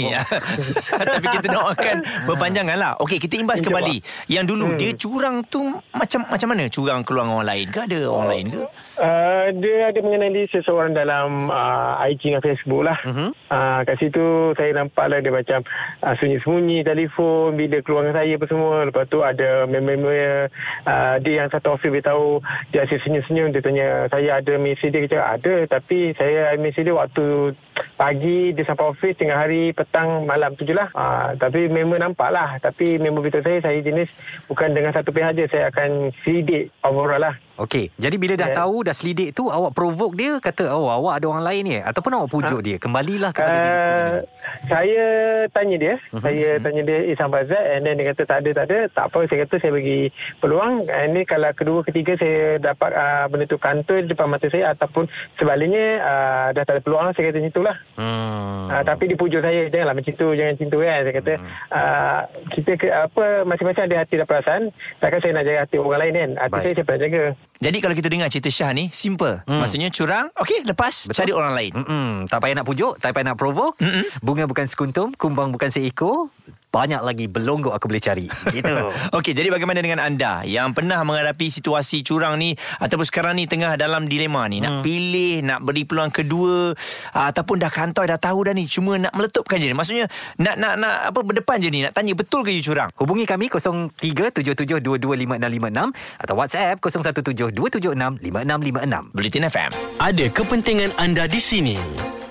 Tapi 1.14 1.26
kita 1.30 1.46
doakan 1.50 1.96
berpanjangan 2.24 2.76
lah. 2.76 2.92
Okey, 2.98 3.18
kita 3.18 3.38
imbas 3.38 3.58
kembali. 3.58 3.98
Yang 4.26 4.44
dulu 4.50 4.66
dia 4.74 4.90
curang 4.94 5.42
tu 5.44 5.62
macam 5.90 6.20
macam 6.26 6.48
mana? 6.50 6.66
Curang 6.68 7.02
keluar 7.02 7.26
orang 7.26 7.46
lain 7.46 7.66
ke? 7.68 7.78
Ada 7.84 7.98
orang 8.04 8.28
lain 8.28 8.46
ke? 8.50 8.60
Uh, 8.94 9.46
dia 9.58 9.90
ada 9.90 9.98
mengenali 9.98 10.46
seseorang 10.48 10.94
dalam 10.94 11.50
uh, 11.50 11.98
IG 12.06 12.30
dan 12.30 12.38
Facebook 12.38 12.86
lah. 12.86 12.98
Uh-huh. 13.02 13.30
Uh, 13.50 13.80
kat 13.82 13.98
situ 13.98 14.22
saya 14.54 14.70
nampak 14.72 15.10
lah 15.10 15.18
dia 15.18 15.34
macam 15.34 15.66
uh, 16.00 16.14
sunyi-sunyi 16.14 16.86
telefon 16.86 17.54
bila 17.54 17.82
keluar 17.82 18.06
dengan 18.06 18.16
saya 18.16 18.32
apa 18.34 18.46
semua. 18.46 18.86
Lepas 18.86 19.04
tu 19.08 19.18
ada 19.20 19.66
member-member 20.10 20.48
uh, 20.84 21.16
dia 21.22 21.44
yang 21.44 21.48
satu 21.48 21.76
office 21.76 21.92
dia 21.92 22.04
tahu 22.04 22.40
dia 22.72 22.84
asyik 22.84 23.00
senyum-senyum. 23.04 23.52
Dia 23.54 23.62
tanya 23.62 23.88
saya 24.08 24.30
ada 24.40 24.54
mesej 24.56 24.90
dia. 24.90 25.08
Cakap 25.08 25.28
ada 25.40 25.54
tapi 25.68 26.12
saya 26.16 26.56
mesej 26.56 26.88
dia 26.88 26.96
waktu 26.96 27.56
pagi 27.94 28.52
dia 28.56 28.64
sampai 28.66 28.90
office 28.90 29.18
tengah 29.20 29.38
hari 29.38 29.70
petang 29.76 30.24
malam 30.24 30.56
tu 30.56 30.64
je 30.64 30.74
lah. 30.74 30.88
Uh, 30.96 31.36
tapi 31.36 31.68
member 31.68 32.00
nampak 32.00 32.32
lah. 32.32 32.56
Tapi 32.58 32.96
member 32.96 33.24
beritahu 33.24 33.44
saya 33.44 33.58
saya 33.60 33.78
jenis 33.84 34.08
bukan 34.48 34.72
dengan 34.72 34.96
satu 34.96 35.12
pihak 35.12 35.36
je. 35.36 35.44
Saya 35.52 35.68
akan 35.68 36.12
selidik 36.24 36.72
overall 36.82 37.20
lah. 37.20 37.36
Okey. 37.56 37.94
Jadi 37.94 38.16
bila 38.16 38.34
dah 38.34 38.50
Ya. 38.50 38.56
tahu 38.56 38.82
dah 38.82 38.90
selidik 38.90 39.30
tu 39.30 39.46
awak 39.46 39.70
provoke 39.72 40.14
dia 40.14 40.36
kata 40.38 40.68
oh 40.68 40.86
awak 40.88 41.18
ada 41.18 41.26
orang 41.28 41.44
lain 41.44 41.62
ni 41.64 41.76
ataupun 41.76 42.10
awak 42.12 42.28
pujuk 42.28 42.60
dia. 42.60 42.76
Kembalilah 42.76 43.30
kepada 43.30 43.54
Uh, 43.54 43.70
ini. 44.16 44.20
saya 44.64 45.04
tanya 45.50 45.76
dia 45.76 45.94
Mhm. 46.10 46.20
saya 46.20 46.48
tanya 46.58 46.82
dia 46.82 46.98
eh 47.04 47.14
sampai 47.14 47.44
Zat 47.44 47.64
and 47.70 47.82
then 47.82 47.94
dia 47.94 48.10
kata 48.10 48.22
tak 48.24 48.38
ada 48.38 48.50
tak 48.52 48.64
ada 48.66 48.78
tak 48.88 49.04
apa 49.06 49.18
saya 49.24 49.38
kata 49.40 49.54
saya 49.56 49.72
bagi 49.72 49.98
peluang 50.38 50.72
and 50.84 51.12
ni 51.12 51.22
kalau 51.22 51.50
kedua 51.52 51.80
ketiga 51.82 52.12
saya 52.14 52.38
dapat 52.58 52.90
uh, 52.90 53.24
benda 53.26 53.44
tu 53.44 53.56
kantor 53.56 54.02
depan 54.02 54.26
mata 54.26 54.46
saya 54.46 54.72
ataupun 54.72 55.06
sebaliknya 55.34 55.86
uh, 56.00 56.46
dah 56.50 56.62
tak 56.62 56.74
ada 56.74 56.82
peluang 56.82 57.12
saya 57.12 57.28
kata 57.28 57.38
macam 57.38 57.52
itulah 57.52 57.76
Hmm. 57.94 58.66
Uh, 58.66 58.82
tapi 58.82 59.04
dia 59.06 59.14
pujuk 59.14 59.40
saya 59.40 59.68
janganlah 59.68 59.94
macam 59.94 60.12
tu 60.12 60.26
jangan 60.32 60.52
macam 60.54 60.68
tu 60.68 60.78
kan 60.80 61.00
saya 61.00 61.14
kata 61.14 61.32
uh, 61.70 62.20
kita 62.50 62.70
ke, 62.74 62.86
apa 62.88 63.24
masing-masing 63.44 63.84
ada 63.84 63.96
hati 63.98 64.14
dan 64.16 64.26
perasaan 64.26 64.62
takkan 64.98 65.20
saya 65.20 65.32
nak 65.32 65.44
jaga 65.44 65.60
hati 65.60 65.76
orang 65.76 66.00
lain 66.00 66.14
kan 66.14 66.30
hati 66.40 66.50
Baik. 66.50 66.62
saya 66.62 66.74
saya 66.74 66.84
pernah 66.84 67.02
jaga 67.02 67.22
Jadi 67.64 67.80
kalau 67.80 67.96
kita 67.96 68.12
dengar 68.12 68.28
cerita 68.28 68.52
Syah 68.52 68.76
ni 68.76 68.92
simple. 68.92 69.40
Hmm. 69.48 69.64
Maksudnya 69.64 69.88
curang, 69.88 70.28
okey 70.36 70.68
lepas 70.68 71.08
Betul. 71.08 71.16
cari 71.16 71.32
orang 71.32 71.52
lain. 71.56 71.72
Mm-mm. 71.72 72.08
Tak 72.28 72.44
payah 72.44 72.60
nak 72.60 72.68
pujuk, 72.68 73.00
tak 73.00 73.16
payah 73.16 73.32
nak 73.32 73.40
provoke. 73.40 73.80
Mm-mm. 73.80 74.04
Bunga 74.20 74.44
bukan 74.44 74.68
sekuntum, 74.68 75.16
kumbang 75.16 75.48
bukan 75.48 75.72
seekor. 75.72 76.28
Banyak 76.74 77.06
lagi 77.06 77.30
belonggok 77.30 77.70
aku 77.70 77.86
boleh 77.86 78.02
cari. 78.02 78.26
Gitu. 78.26 78.74
Okey, 79.16 79.30
jadi 79.30 79.46
bagaimana 79.46 79.78
dengan 79.78 80.02
anda 80.02 80.42
yang 80.42 80.74
pernah 80.74 81.06
menghadapi 81.06 81.46
situasi 81.46 82.02
curang 82.02 82.34
ni 82.34 82.58
ataupun 82.82 83.06
sekarang 83.06 83.38
ni 83.38 83.46
tengah 83.46 83.78
dalam 83.78 84.10
dilema 84.10 84.42
ni 84.50 84.58
nak 84.58 84.82
pilih, 84.82 85.38
nak 85.46 85.62
beri 85.62 85.86
peluang 85.86 86.10
kedua 86.10 86.74
ataupun 87.14 87.62
dah 87.62 87.70
kantoi 87.70 88.10
dah 88.10 88.18
tahu 88.18 88.50
dah 88.50 88.54
ni 88.58 88.66
cuma 88.66 88.98
nak 88.98 89.14
meletupkan 89.14 89.62
je 89.62 89.70
ni. 89.70 89.76
Maksudnya 89.78 90.10
nak 90.42 90.58
nak 90.58 90.74
nak 90.82 91.14
apa 91.14 91.20
berdepan 91.22 91.62
je 91.62 91.70
ni 91.70 91.86
nak 91.86 91.94
tanya 91.94 92.18
betul 92.18 92.42
ke 92.42 92.50
you 92.50 92.64
curang? 92.64 92.90
Hubungi 92.98 93.22
kami 93.22 93.46
0377225656 93.46 96.26
atau 96.26 96.34
WhatsApp 96.34 96.82
0172765656. 96.82 99.14
Bulletin 99.14 99.46
FM. 99.46 99.70
Ada 100.02 100.26
kepentingan 100.34 100.90
anda 100.98 101.30
di 101.30 101.38
sini. 101.38 101.78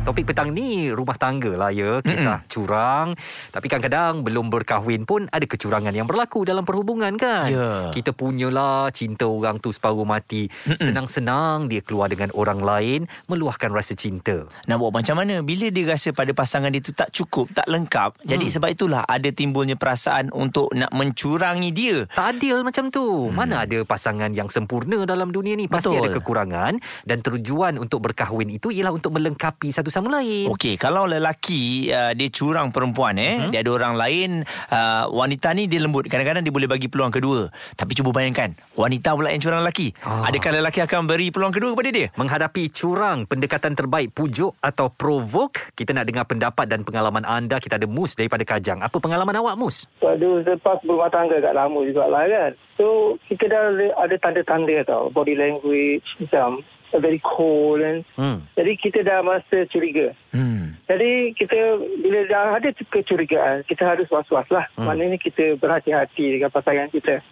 Topik 0.00 0.32
petang 0.32 0.48
ni 0.48 0.88
rumah 0.88 1.12
tangga 1.20 1.52
lah 1.60 1.68
ya 1.68 2.00
Kisah 2.00 2.40
mm-hmm. 2.40 2.48
curang 2.48 3.12
Tapi 3.52 3.68
kadang-kadang 3.68 4.24
belum 4.24 4.48
berkahwin 4.48 5.04
pun 5.04 5.28
Ada 5.28 5.44
kecurangan 5.44 5.92
yang 5.92 6.08
berlaku 6.08 6.48
dalam 6.48 6.64
perhubungan 6.64 7.20
kan 7.20 7.44
Ya. 7.52 7.92
Kita 7.92 8.16
punyalah 8.16 8.88
cinta 8.96 9.28
orang 9.28 9.60
tu 9.60 9.68
separuh 9.68 10.08
mati 10.08 10.48
mm-hmm. 10.48 10.80
Senang-senang 10.80 11.68
dia 11.68 11.84
keluar 11.84 12.08
dengan 12.08 12.32
orang 12.32 12.64
lain 12.64 13.00
Meluahkan 13.28 13.68
rasa 13.76 13.92
cinta 13.92 14.48
Nak 14.64 14.76
buat 14.80 14.88
macam 14.88 15.20
mana 15.20 15.44
Bila 15.44 15.68
dia 15.68 15.84
rasa 15.84 16.16
pada 16.16 16.32
pasangan 16.32 16.72
dia 16.72 16.80
tu 16.80 16.96
Tak 16.96 17.12
cukup 17.12 17.52
Tak 17.52 17.68
lengkap 17.68 18.24
Jadi 18.24 18.48
Hmm. 18.48 18.54
sebab 18.56 18.68
itulah 18.72 19.02
Ada 19.04 19.36
timbulnya 19.36 19.76
perasaan 19.76 20.32
Untuk 20.32 20.72
nak 20.72 20.96
mencurangi 20.96 21.76
dia 21.76 22.08
Tak 22.08 22.40
adil 22.40 22.64
macam 22.64 22.88
tu 22.88 23.28
hmm. 23.28 23.36
Mana 23.36 23.68
ada 23.68 23.84
pasangan 23.84 24.32
yang 24.32 24.48
sempurna 24.48 25.04
dalam 25.04 25.28
dunia 25.28 25.52
ni 25.52 25.68
Pasti 25.68 25.92
Betul. 25.92 26.08
ada 26.08 26.10
kekurangan 26.16 26.72
Dan 27.04 27.20
tujuan 27.20 27.76
untuk 27.76 28.00
berkahwin 28.00 28.48
itu 28.48 28.72
Ialah 28.72 28.96
untuk 28.96 29.12
melengkapi 29.12 29.68
satu 29.68 29.89
sama 29.90 30.22
lain 30.22 30.46
Okey, 30.50 30.78
kalau 30.78 31.04
lelaki 31.04 31.90
uh, 31.90 32.12
dia 32.14 32.28
curang 32.30 32.70
perempuan 32.70 33.18
eh, 33.18 33.36
uh-huh. 33.36 33.50
dia 33.50 33.60
ada 33.62 33.70
orang 33.74 33.94
lain, 33.98 34.30
uh, 34.70 35.04
wanita 35.10 35.52
ni 35.52 35.66
dia 35.66 35.82
lembut. 35.82 36.06
Kadang-kadang 36.06 36.42
dia 36.46 36.54
boleh 36.54 36.68
bagi 36.70 36.86
peluang 36.86 37.12
kedua. 37.12 37.50
Tapi 37.74 37.92
cuba 37.96 38.14
bayangkan, 38.14 38.54
wanita 38.78 39.14
pula 39.16 39.32
yang 39.34 39.42
curang 39.42 39.60
lelaki. 39.64 39.92
Ah. 40.04 40.28
Adakah 40.28 40.60
lelaki 40.60 40.80
akan 40.84 41.08
beri 41.08 41.28
peluang 41.34 41.52
kedua 41.52 41.74
kepada 41.74 41.90
dia? 41.90 42.06
Menghadapi 42.14 42.62
curang, 42.70 43.26
pendekatan 43.26 43.74
terbaik 43.74 44.14
pujuk 44.14 44.54
atau 44.60 44.92
provoke, 44.92 45.72
kita 45.74 45.96
nak 45.96 46.06
dengar 46.06 46.24
pendapat 46.28 46.66
dan 46.68 46.86
pengalaman 46.86 47.24
anda. 47.26 47.58
Kita 47.58 47.76
ada 47.80 47.88
Mus 47.90 48.14
daripada 48.14 48.42
Kajang. 48.46 48.84
Apa 48.84 48.96
pengalaman 49.02 49.34
awak, 49.40 49.58
Mus? 49.58 49.90
Pada 49.98 50.28
selepas 50.44 50.78
berumah 50.84 51.10
tangga 51.10 51.40
kat 51.40 51.54
lama 51.56 51.78
jugalah 51.84 52.24
kan. 52.26 52.52
So, 52.76 53.16
kita 53.28 53.48
dah 53.50 53.62
ada- 53.76 53.96
ada 54.08 54.14
tanda-tanda 54.20 54.76
tau. 54.86 55.12
Body 55.12 55.34
language 55.36 56.06
macam 56.22 56.62
very 56.98 57.22
cold 57.22 57.78
kan. 57.78 58.02
Hmm. 58.18 58.38
Jadi 58.58 58.72
kita 58.74 59.06
dah 59.06 59.22
merasa 59.22 59.68
curiga. 59.70 60.10
Hmm. 60.34 60.74
Jadi 60.90 61.36
kita 61.38 61.78
bila 62.02 62.26
dah 62.26 62.58
ada 62.58 62.74
kecurigaan, 62.74 63.62
kita 63.70 63.86
harus 63.86 64.10
was-was 64.10 64.48
lah. 64.50 64.66
Hmm. 64.74 64.90
Maknanya 64.90 65.22
kita 65.22 65.54
berhati-hati 65.60 66.40
dengan 66.40 66.50
pasangan 66.50 66.90
kita. 66.90 67.22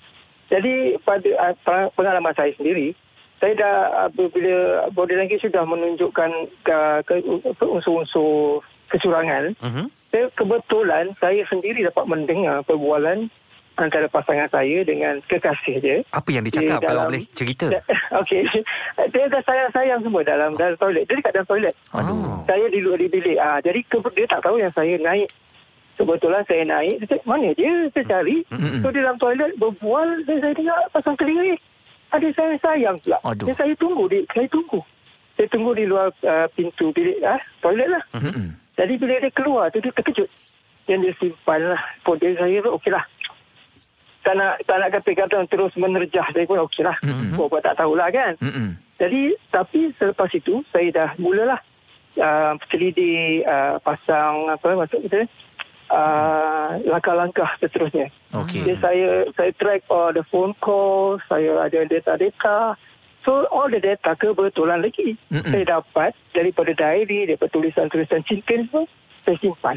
Jadi 0.49 0.97
pada 1.03 1.29
uh, 1.43 1.55
pe- 1.59 1.93
pengalaman 1.93 2.33
saya 2.33 2.55
sendiri, 2.55 2.95
saya 3.43 3.53
dah 3.59 3.77
bila 4.15 4.89
body 4.91 5.15
language 5.15 5.45
sudah 5.45 5.63
menunjukkan 5.63 6.31
ke, 6.65 6.79
ke 7.05 7.15
unsur-unsur 7.63 8.63
kecurangan, 8.89 9.53
Uh-huh. 9.61 9.87
saya 10.09 10.33
kebetulan 10.33 11.13
saya 11.21 11.45
sendiri 11.47 11.85
dapat 11.85 12.09
mendengar 12.09 12.65
perbualan 12.65 13.29
antara 13.79 14.07
pasangan 14.11 14.51
saya 14.51 14.83
dengan 14.83 15.23
kekasih 15.25 15.77
dia. 15.79 15.97
Apa 16.11 16.29
yang 16.35 16.43
dicakap 16.43 16.83
Di 16.83 16.87
kalau 16.87 17.07
dalam- 17.07 17.11
boleh 17.15 17.25
cerita? 17.33 17.67
Okey. 18.21 18.43
Dia 19.15 19.25
dah 19.31 19.43
sayang-sayang 19.47 20.01
semua 20.03 20.23
dalam 20.27 20.59
dalam 20.59 20.75
toilet. 20.77 21.07
Dia 21.07 21.15
dekat 21.23 21.33
dalam 21.35 21.49
toilet. 21.49 21.75
Aduh. 21.95 22.43
Saya 22.45 22.67
di 22.69 22.79
luar 22.83 22.99
di 22.99 23.09
bilik. 23.09 23.39
Ah, 23.39 23.59
jadi 23.63 23.81
ke, 23.87 23.97
dia 24.13 24.27
tak 24.27 24.43
tahu 24.43 24.59
yang 24.59 24.73
saya 24.75 24.99
naik. 24.99 25.29
Kebetulan 25.99 26.43
saya 26.47 26.63
naik. 26.63 26.95
Dia 27.03 27.07
cakap, 27.11 27.25
mana 27.27 27.49
dia? 27.55 27.73
Saya 27.91 28.05
cari. 28.07 28.37
Mm-mm. 28.55 28.81
So, 28.83 28.91
dia 28.91 29.03
dalam 29.03 29.19
toilet 29.19 29.53
berbual. 29.59 30.09
Dan 30.27 30.37
saya 30.39 30.55
dengar 30.55 30.79
pasang 30.91 31.17
telinga. 31.19 31.55
Ada 32.09 32.27
sayang-sayang 32.33 32.97
pula. 33.03 33.19
Aduh. 33.27 33.47
Dan 33.51 33.55
saya 33.55 33.75
tunggu. 33.75 34.05
Di, 34.07 34.23
saya 34.31 34.47
tunggu. 34.47 34.79
Saya 35.35 35.47
tunggu 35.51 35.71
di 35.75 35.85
luar 35.87 36.11
uh, 36.23 36.47
pintu 36.55 36.91
bilik 36.91 37.19
ah, 37.23 37.39
toilet 37.63 37.87
lah. 37.91 38.03
Hmm. 38.15 38.55
Jadi 38.79 38.95
bila 38.95 39.19
dia 39.19 39.31
keluar 39.35 39.71
tu 39.71 39.79
dia 39.79 39.91
terkejut. 39.95 40.27
Yang 40.89 40.99
dia 41.03 41.13
simpan 41.21 41.61
lah. 41.67 41.83
Dia 42.17 42.31
saya 42.39 42.57
tu 42.63 42.71
okey 42.79 42.91
lah. 42.95 43.05
Tak 44.19 44.35
nak, 44.35 44.61
tak 44.67 44.77
nak 44.83 44.91
kata-kata 44.93 45.47
terus 45.49 45.73
menerjah. 45.79 46.27
Saya 46.35 46.45
pun 46.45 46.61
okey 46.69 46.85
lah. 46.85 46.99
Mm-hmm. 47.01 47.39
Buat 47.39 47.65
tak 47.65 47.81
tahulah 47.81 48.13
kan. 48.13 48.37
Hmm. 48.43 48.77
Jadi 48.99 49.39
tapi 49.55 49.95
selepas 49.97 50.29
itu 50.35 50.61
saya 50.75 50.91
dah 50.91 51.11
mulalah 51.23 51.63
uh, 52.19 52.59
selidik 52.69 53.47
uh, 53.47 53.79
pasang 53.81 54.51
apa 54.51 54.75
maksud 54.75 55.07
kita 55.07 55.25
uh, 55.95 56.83
langkah-langkah 56.83 57.47
seterusnya. 57.63 58.11
Okey. 58.35 58.67
Jadi 58.67 58.75
saya 58.83 59.09
saya 59.39 59.51
track 59.55 59.87
all 59.89 60.13
the 60.13 60.27
phone 60.29 60.53
call, 60.61 61.23
saya 61.31 61.63
ada 61.63 61.87
data-data. 61.87 62.75
So 63.23 63.47
all 63.55 63.71
the 63.71 63.81
data 63.81 64.19
kebetulan 64.19 64.83
lagi 64.83 65.15
Mm-mm. 65.31 65.47
saya 65.47 65.79
dapat 65.79 66.13
daripada 66.35 66.75
diary, 66.75 67.31
daripada 67.31 67.55
tulisan-tulisan 67.55 68.27
cinta 68.27 68.61
semua, 68.67 68.85
saya 69.25 69.37
simpan. 69.41 69.77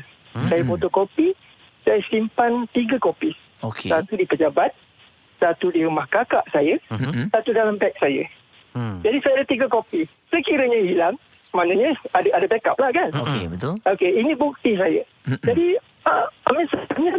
Saya 0.50 0.64
fotokopi, 0.64 1.36
saya 1.84 2.00
simpan 2.10 2.66
tiga 2.72 2.98
kopi. 2.98 3.36
Okey. 3.62 3.90
Satu 3.90 4.14
di 4.18 4.26
pejabat, 4.26 4.74
satu 5.38 5.74
di 5.74 5.82
rumah 5.86 6.06
kakak 6.10 6.46
saya, 6.50 6.78
Mhm. 6.94 7.30
satu 7.34 7.50
dalam 7.54 7.78
beg 7.78 7.94
saya. 7.98 8.26
Hmm. 8.72 9.04
Jadi 9.04 9.18
saya 9.22 9.34
ada 9.42 9.46
tiga 9.46 9.66
kopi. 9.68 10.08
Sekiranya 10.32 10.80
hilang, 10.80 11.16
maknanya 11.52 11.92
ada 12.16 12.30
ada 12.32 12.46
backup 12.48 12.78
lah 12.80 12.92
kan. 12.96 13.10
Okey, 13.12 13.44
betul. 13.52 13.76
Okey, 13.84 14.12
ini 14.16 14.32
bukti 14.38 14.80
saya. 14.80 15.04
Mm-mm. 15.28 15.44
Jadi, 15.44 15.76
uh, 16.08 16.26
kami 16.48 16.62
sebenarnya, 16.72 17.14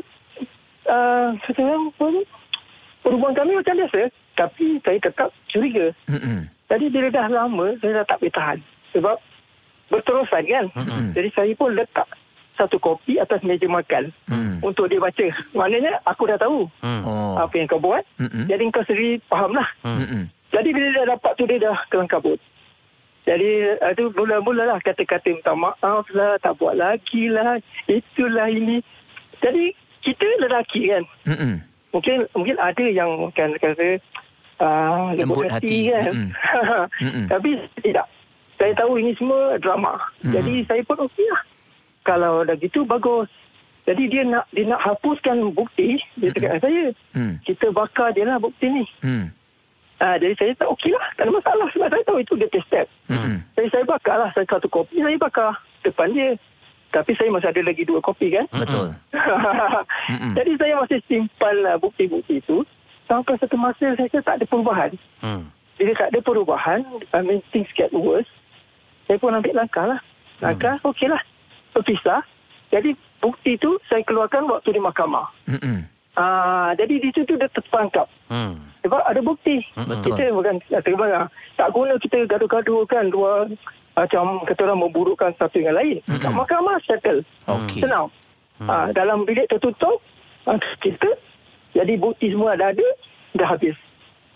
uh, 0.89 1.29
sekarang 1.45 1.93
pun, 2.01 2.25
perhubungan 3.05 3.37
kami 3.37 3.53
macam 3.61 3.77
biasa. 3.77 4.09
Tapi 4.33 4.81
saya 4.81 4.97
tetap 4.97 5.29
curiga. 5.53 5.93
Hmm. 6.09 6.49
Jadi 6.73 6.89
bila 6.89 7.13
dah 7.13 7.29
lama, 7.29 7.77
saya 7.85 8.01
dah 8.01 8.05
tak 8.09 8.25
boleh 8.25 8.33
tahan. 8.33 8.59
Sebab 8.97 9.17
berterusan 9.93 10.45
kan. 10.49 10.65
Mm-mm. 10.73 11.13
Jadi 11.13 11.29
saya 11.37 11.53
pun 11.53 11.77
letak 11.77 12.09
satu 12.53 12.77
kopi 12.77 13.17
atas 13.17 13.41
meja 13.41 13.65
makan. 13.65 14.13
Mm. 14.27 14.61
Untuk 14.61 14.87
dia 14.87 14.99
baca. 14.99 15.27
Maknanya 15.53 15.99
aku 16.05 16.27
dah 16.27 16.37
tahu 16.37 16.69
Hmm. 16.79 17.03
Oh. 17.03 17.35
apa 17.37 17.55
yang 17.55 17.67
kau 17.67 17.79
buat. 17.79 18.05
Mm-mm. 18.17 18.47
Jadi 18.47 18.63
kau 18.69 18.85
sendiri 18.85 19.19
faham 19.27 19.53
lah. 19.53 19.69
Hmm. 19.83 20.29
Jadi 20.51 20.69
bila 20.69 20.89
dia 20.91 21.05
dapat 21.09 21.33
tu 21.35 21.45
dia 21.45 21.59
dah 21.59 21.79
kelang 21.89 22.07
kabut. 22.07 22.37
Jadi 23.23 23.51
uh, 23.79 23.93
tu 23.95 24.11
mula-mula 24.13 24.67
lah 24.67 24.79
kata-kata 24.79 25.31
minta 25.31 25.55
maaf 25.55 26.05
lah, 26.11 26.37
tak 26.39 26.59
buat 26.59 26.75
lagi 26.75 27.31
lah, 27.31 27.57
itulah 27.87 28.47
ini. 28.47 28.83
Jadi 29.39 29.71
kita 30.03 30.27
lelaki 30.41 30.91
kan, 30.91 31.05
Hmm. 31.25 31.57
mungkin 31.89 32.27
mungkin 32.33 32.59
ada 32.59 32.83
yang 32.83 33.31
kan 33.31 33.55
kata 33.57 34.03
uh, 34.59 35.15
Lembut 35.15 35.47
lembut 35.47 35.47
hati, 35.49 35.87
hati. 35.87 35.89
kan. 35.89 36.13
Mm-mm. 36.13 36.31
Mm-mm. 37.07 37.27
Tapi 37.27 37.51
tidak. 37.81 38.07
Saya 38.59 38.75
tahu 38.77 38.95
ini 38.95 39.11
semua 39.15 39.59
drama. 39.59 39.99
Mm. 40.23 40.33
Jadi 40.33 40.53
saya 40.67 40.83
pun 40.83 40.99
okey 41.03 41.27
lah. 41.27 41.43
Kalau 42.03 42.43
dah 42.43 42.57
gitu 42.59 42.83
bagus. 42.83 43.31
Jadi 43.83 44.07
dia 44.07 44.23
nak 44.23 44.47
dia 44.55 44.63
nak 44.67 44.79
hapuskan 44.79 45.51
bukti 45.55 45.99
dia 46.19 46.31
cakap 46.31 46.59
dengan 46.59 46.63
saya. 46.63 46.85
Hmm. 47.19 47.35
Kita 47.43 47.75
bakar 47.75 48.15
dia 48.15 48.27
lah 48.27 48.39
bukti 48.39 48.71
ni. 48.71 48.85
Hmm. 49.03 49.27
Ah, 50.03 50.19
jadi 50.19 50.35
saya 50.39 50.53
tak 50.59 50.71
okey 50.79 50.95
lah. 50.95 51.07
Tak 51.19 51.27
ada 51.27 51.33
masalah. 51.35 51.67
Sebab 51.75 51.89
saya 51.91 52.03
tahu 52.07 52.19
itu 52.23 52.35
dia 52.39 52.63
step. 52.63 52.87
Hmm. 53.11 53.43
Jadi 53.59 53.69
saya 53.71 53.85
bakar 53.87 54.17
lah. 54.23 54.31
Saya 54.35 54.47
satu 54.47 54.71
kopi 54.71 55.03
saya 55.03 55.19
bakar 55.19 55.59
depan 55.83 56.15
dia. 56.15 56.39
Tapi 56.93 57.17
saya 57.17 57.33
masih 57.33 57.49
ada 57.51 57.63
lagi 57.65 57.83
dua 57.83 57.99
kopi 58.05 58.31
kan. 58.31 58.47
Betul. 58.55 58.93
Jadi 60.39 60.53
saya 60.61 60.75
masih 60.79 60.99
simpan 61.09 61.55
lah 61.65 61.75
bukti-bukti 61.81 62.39
itu. 62.39 62.63
Sampai 63.11 63.35
satu 63.43 63.57
masa 63.59 63.99
saya 63.99 64.09
kata 64.11 64.23
tak 64.23 64.37
ada 64.43 64.47
perubahan. 64.47 64.91
Hmm. 65.19 65.51
Bila 65.81 65.93
tak 65.99 66.15
ada 66.15 66.21
perubahan, 66.23 66.81
I 67.11 67.21
mean 67.25 67.43
things 67.51 67.71
get 67.75 67.91
worse. 67.91 68.29
Saya 69.09 69.19
pun 69.19 69.35
ambil 69.35 69.57
langkah 69.57 69.89
lah. 69.89 70.01
Langkah, 70.39 70.79
hmm. 70.79 70.91
okey 70.95 71.09
lah. 71.11 71.23
Berpisah. 71.73 72.21
Jadi 72.73 72.97
bukti 73.21 73.61
itu 73.61 73.77
saya 73.89 74.01
keluarkan 74.05 74.49
waktu 74.49 74.73
di 74.73 74.81
mahkamah. 74.81 75.29
Hmm. 75.49 75.85
Ah, 76.13 76.77
jadi 76.77 77.01
di 77.01 77.09
situ 77.13 77.37
dia 77.37 77.49
tertangkap. 77.53 78.09
Hmm. 78.29 78.61
Sebab 78.85 79.01
ada 79.01 79.21
bukti. 79.25 79.65
Betul. 79.77 80.13
Kita 80.13 80.33
bukan 80.33 80.57
terima. 80.85 81.29
Tak 81.57 81.69
guna 81.73 81.97
kita 82.01 82.29
gaduh-gaduh 82.29 82.85
kan 82.89 83.09
dua 83.09 83.49
macam 83.93 84.41
kata 84.49 84.61
orang 84.65 84.89
memburukkan 84.89 85.37
satu 85.37 85.61
dengan 85.61 85.77
lain. 85.77 86.01
Mm-hmm. 86.09 86.23
Kat 86.25 86.33
mahkamah 86.33 86.77
settle. 86.85 87.21
Okey. 87.49 87.85
Senang. 87.85 88.09
Ah, 88.63 88.89
dalam 88.95 89.29
bilik 89.29 89.49
tertutup 89.53 90.01
ah, 90.49 90.57
kita 90.81 91.13
jadi 91.77 91.97
bukti 92.01 92.33
semua 92.33 92.57
dah 92.57 92.73
ada 92.73 92.89
dah 93.37 93.49
habis. 93.53 93.77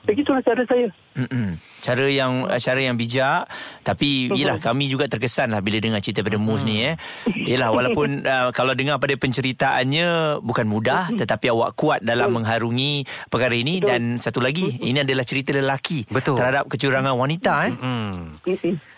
Begitulah 0.07 0.45
cara 0.45 0.63
saya. 0.69 0.89
Mm-mm. 1.19 1.59
Cara 1.87 2.11
yang 2.11 2.51
cara 2.59 2.81
yang 2.83 2.99
bijak 2.99 3.47
tapi 3.87 4.27
yalah 4.35 4.59
kami 4.59 4.91
juga 4.91 5.07
terkesan 5.07 5.55
lah 5.55 5.63
bila 5.63 5.79
dengar 5.79 6.03
cerita 6.03 6.27
pada 6.27 6.35
Mus 6.35 6.67
ni 6.67 6.83
eh. 6.83 6.99
Yalah 7.47 7.71
walaupun 7.71 8.27
uh, 8.27 8.51
kalau 8.59 8.75
dengar 8.75 8.99
pada 8.99 9.15
penceritaannya 9.15 10.43
bukan 10.43 10.67
mudah 10.67 11.15
tetapi 11.15 11.47
awak 11.55 11.79
kuat 11.79 12.03
dalam 12.03 12.35
mengharungi 12.35 13.07
perkara 13.31 13.55
ini 13.55 13.79
dan 13.79 14.19
satu 14.19 14.43
lagi 14.43 14.83
ini 14.83 15.07
adalah 15.07 15.23
cerita 15.23 15.55
lelaki 15.55 16.11
Betul. 16.11 16.35
terhadap 16.35 16.67
kecurangan 16.67 17.15
wanita 17.15 17.55
eh. 17.71 17.75
Hmm. 17.79 18.43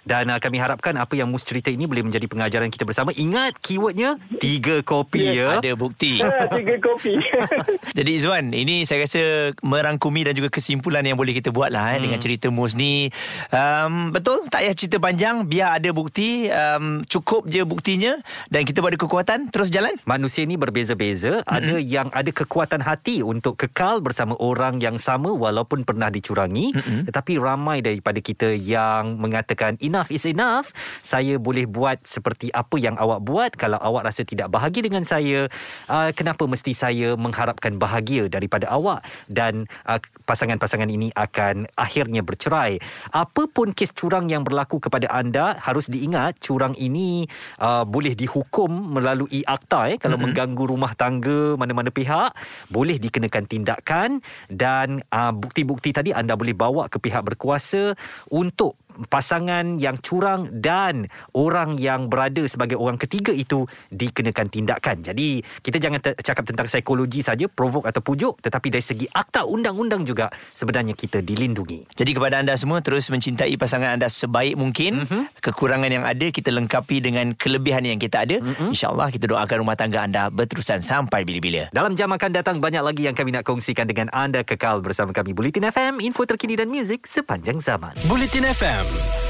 Dan 0.09 0.33
uh, 0.33 0.41
kami 0.41 0.57
harapkan 0.57 0.97
apa 0.97 1.13
yang 1.13 1.29
Mus 1.29 1.45
cerita 1.45 1.69
ini 1.69 1.85
boleh 1.85 2.01
menjadi 2.01 2.25
pengajaran 2.25 2.73
kita 2.73 2.89
bersama. 2.89 3.13
Ingat 3.13 3.61
keywordnya 3.61 4.17
tiga 4.41 4.81
kopi 4.81 5.37
ya. 5.37 5.61
Ada 5.61 5.77
bukti. 5.77 6.17
Ah, 6.29 6.45
tiga 6.55 6.77
kopi. 6.79 7.19
Jadi 7.99 8.11
Izwan, 8.15 8.53
ini 8.53 8.85
saya 8.85 9.09
rasa 9.09 9.51
merangkumi 9.65 10.29
dan 10.29 10.37
juga 10.37 10.53
kesimpulan 10.53 11.01
yang 11.03 11.17
boleh 11.17 11.33
kita 11.33 11.51
buat 11.51 11.73
lah 11.73 11.97
eh, 11.97 12.05
dengan 12.05 12.21
cerita 12.21 12.53
Mus 12.53 12.77
ni. 12.79 13.09
Um, 13.49 14.13
betul 14.13 14.45
tak 14.47 14.69
payah 14.69 14.77
cerita 14.77 15.01
panjang 15.01 15.49
biar 15.49 15.81
ada 15.81 15.91
bukti 15.97 16.45
um, 16.53 17.01
cukup 17.09 17.49
je 17.49 17.65
buktinya 17.65 18.21
dan 18.53 18.69
kita 18.69 18.85
ada 18.85 19.01
kekuatan 19.01 19.49
terus 19.49 19.73
jalan. 19.73 19.97
Manusia 20.05 20.45
ni 20.45 20.61
berbeza-beza. 20.61 21.41
Mm-hmm. 21.41 21.57
Ada 21.57 21.75
yang 21.81 22.09
ada 22.13 22.29
kekuatan 22.29 22.85
hati 22.85 23.25
untuk 23.25 23.57
kekal 23.57 24.05
bersama 24.05 24.37
orang 24.37 24.77
yang 24.85 25.01
sama 25.01 25.33
walaupun 25.33 25.89
pernah 25.89 26.13
dicurangi. 26.13 26.77
Mm-hmm. 26.77 27.01
Tetapi 27.09 27.33
ramai 27.41 27.81
daripada 27.81 28.21
kita 28.21 28.53
yang 28.53 29.17
mengatakan 29.17 29.81
enough 29.99 30.15
is 30.15 30.23
enough. 30.31 30.71
Saya 31.03 31.43
boleh 31.43 31.67
buat 31.67 31.99
seperti 32.07 32.55
apa 32.55 32.79
yang 32.79 32.95
awak 32.95 33.19
buat. 33.27 33.51
Kalau 33.59 33.83
awak 33.83 34.07
rasa 34.07 34.23
tidak 34.23 34.55
bahagia 34.55 34.87
dengan 34.87 35.03
saya, 35.03 35.51
uh, 35.91 36.15
kenapa 36.15 36.47
mesti 36.47 36.71
saya 36.71 37.19
mengharapkan 37.19 37.75
bahagia 37.83 38.31
daripada 38.31 38.71
awak 38.71 39.03
dan 39.27 39.67
uh, 39.91 39.99
pasangan-pasangan 40.23 40.87
ini 40.87 41.11
akan 41.19 41.67
akhirnya 41.75 42.23
bercerai. 42.23 42.79
Apapun 43.11 43.75
kes 43.75 43.91
curang 43.91 44.31
yang 44.31 44.47
berlaku 44.47 44.79
kepada 44.79 45.11
anda, 45.11 45.59
harus 45.59 45.91
diingat 45.91 46.39
curang 46.39 46.79
ini 46.79 47.27
uh, 47.59 47.83
boleh 47.83 48.15
dihukum 48.15 48.71
melalui 48.95 49.43
akta 49.43 49.91
eh 49.91 49.99
kalau 49.99 50.15
mm-hmm. 50.15 50.23
mengganggu 50.31 50.65
rumah 50.71 50.95
tangga 50.95 51.59
mana-mana 51.59 51.91
pihak, 51.91 52.31
boleh 52.71 53.03
dikenakan 53.03 53.51
tindakan 53.51 54.23
dan 54.47 55.03
uh, 55.11 55.35
bukti-bukti 55.35 55.91
tadi 55.91 56.15
anda 56.15 56.39
boleh 56.39 56.55
bawa 56.55 56.87
ke 56.87 57.03
pihak 57.03 57.27
berkuasa 57.27 57.99
untuk 58.31 58.79
pasangan 59.07 59.79
yang 59.79 59.95
curang 60.03 60.51
dan 60.51 61.07
orang 61.39 61.79
yang 61.79 62.11
berada 62.11 62.43
sebagai 62.51 62.75
orang 62.75 62.99
ketiga 62.99 63.31
itu 63.31 63.69
dikenakan 63.95 64.51
tindakan. 64.51 65.07
Jadi 65.07 65.43
kita 65.63 65.79
jangan 65.79 66.03
te- 66.03 66.19
cakap 66.19 66.45
tentang 66.51 66.67
psikologi 66.67 67.23
saja, 67.23 67.47
provok 67.47 67.87
atau 67.87 68.03
pujuk 68.03 68.43
tetapi 68.43 68.75
dari 68.75 68.83
segi 68.83 69.07
akta 69.07 69.47
undang-undang 69.47 70.03
juga 70.03 70.33
sebenarnya 70.57 70.99
kita 70.99 71.23
dilindungi. 71.23 71.95
Jadi 71.95 72.11
kepada 72.17 72.43
anda 72.43 72.59
semua 72.59 72.83
terus 72.83 73.07
mencintai 73.13 73.55
pasangan 73.55 73.95
anda 74.01 74.09
sebaik 74.11 74.59
mungkin. 74.59 75.05
Mm-hmm. 75.05 75.23
Kekurangan 75.39 75.91
yang 75.93 76.05
ada 76.09 76.27
kita 76.33 76.51
lengkapi 76.51 77.05
dengan 77.05 77.37
kelebihan 77.37 77.85
yang 77.85 78.01
kita 78.01 78.25
ada. 78.25 78.41
Mm-hmm. 78.41 78.73
InsyaAllah 78.75 79.09
kita 79.13 79.29
doakan 79.29 79.57
rumah 79.63 79.77
tangga 79.77 80.03
anda 80.03 80.33
berterusan 80.33 80.81
sampai 80.81 81.29
bila-bila. 81.29 81.69
Dalam 81.71 81.93
jam 81.95 82.09
akan 82.09 82.31
datang 82.33 82.57
banyak 82.59 82.81
lagi 82.81 83.03
yang 83.05 83.15
kami 83.15 83.37
nak 83.37 83.45
kongsikan 83.45 83.85
dengan 83.85 84.09
anda 84.11 84.41
kekal 84.43 84.81
bersama 84.81 85.13
kami 85.13 85.37
Bulletin 85.37 85.69
FM, 85.69 86.01
info 86.01 86.25
terkini 86.25 86.57
dan 86.57 86.73
muzik 86.73 87.05
sepanjang 87.05 87.61
zaman. 87.61 87.93
Bulletin 88.09 88.49
FM, 88.49 88.85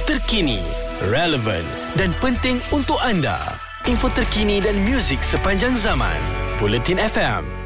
terkini, 0.06 0.62
relevan 1.10 1.64
dan 1.98 2.14
penting 2.22 2.62
untuk 2.70 2.98
anda. 3.02 3.58
Info 3.88 4.12
terkini 4.12 4.62
dan 4.62 4.78
muzik 4.84 5.24
sepanjang 5.24 5.74
zaman. 5.74 6.18
Bulletin 6.60 7.00
FM 7.00 7.57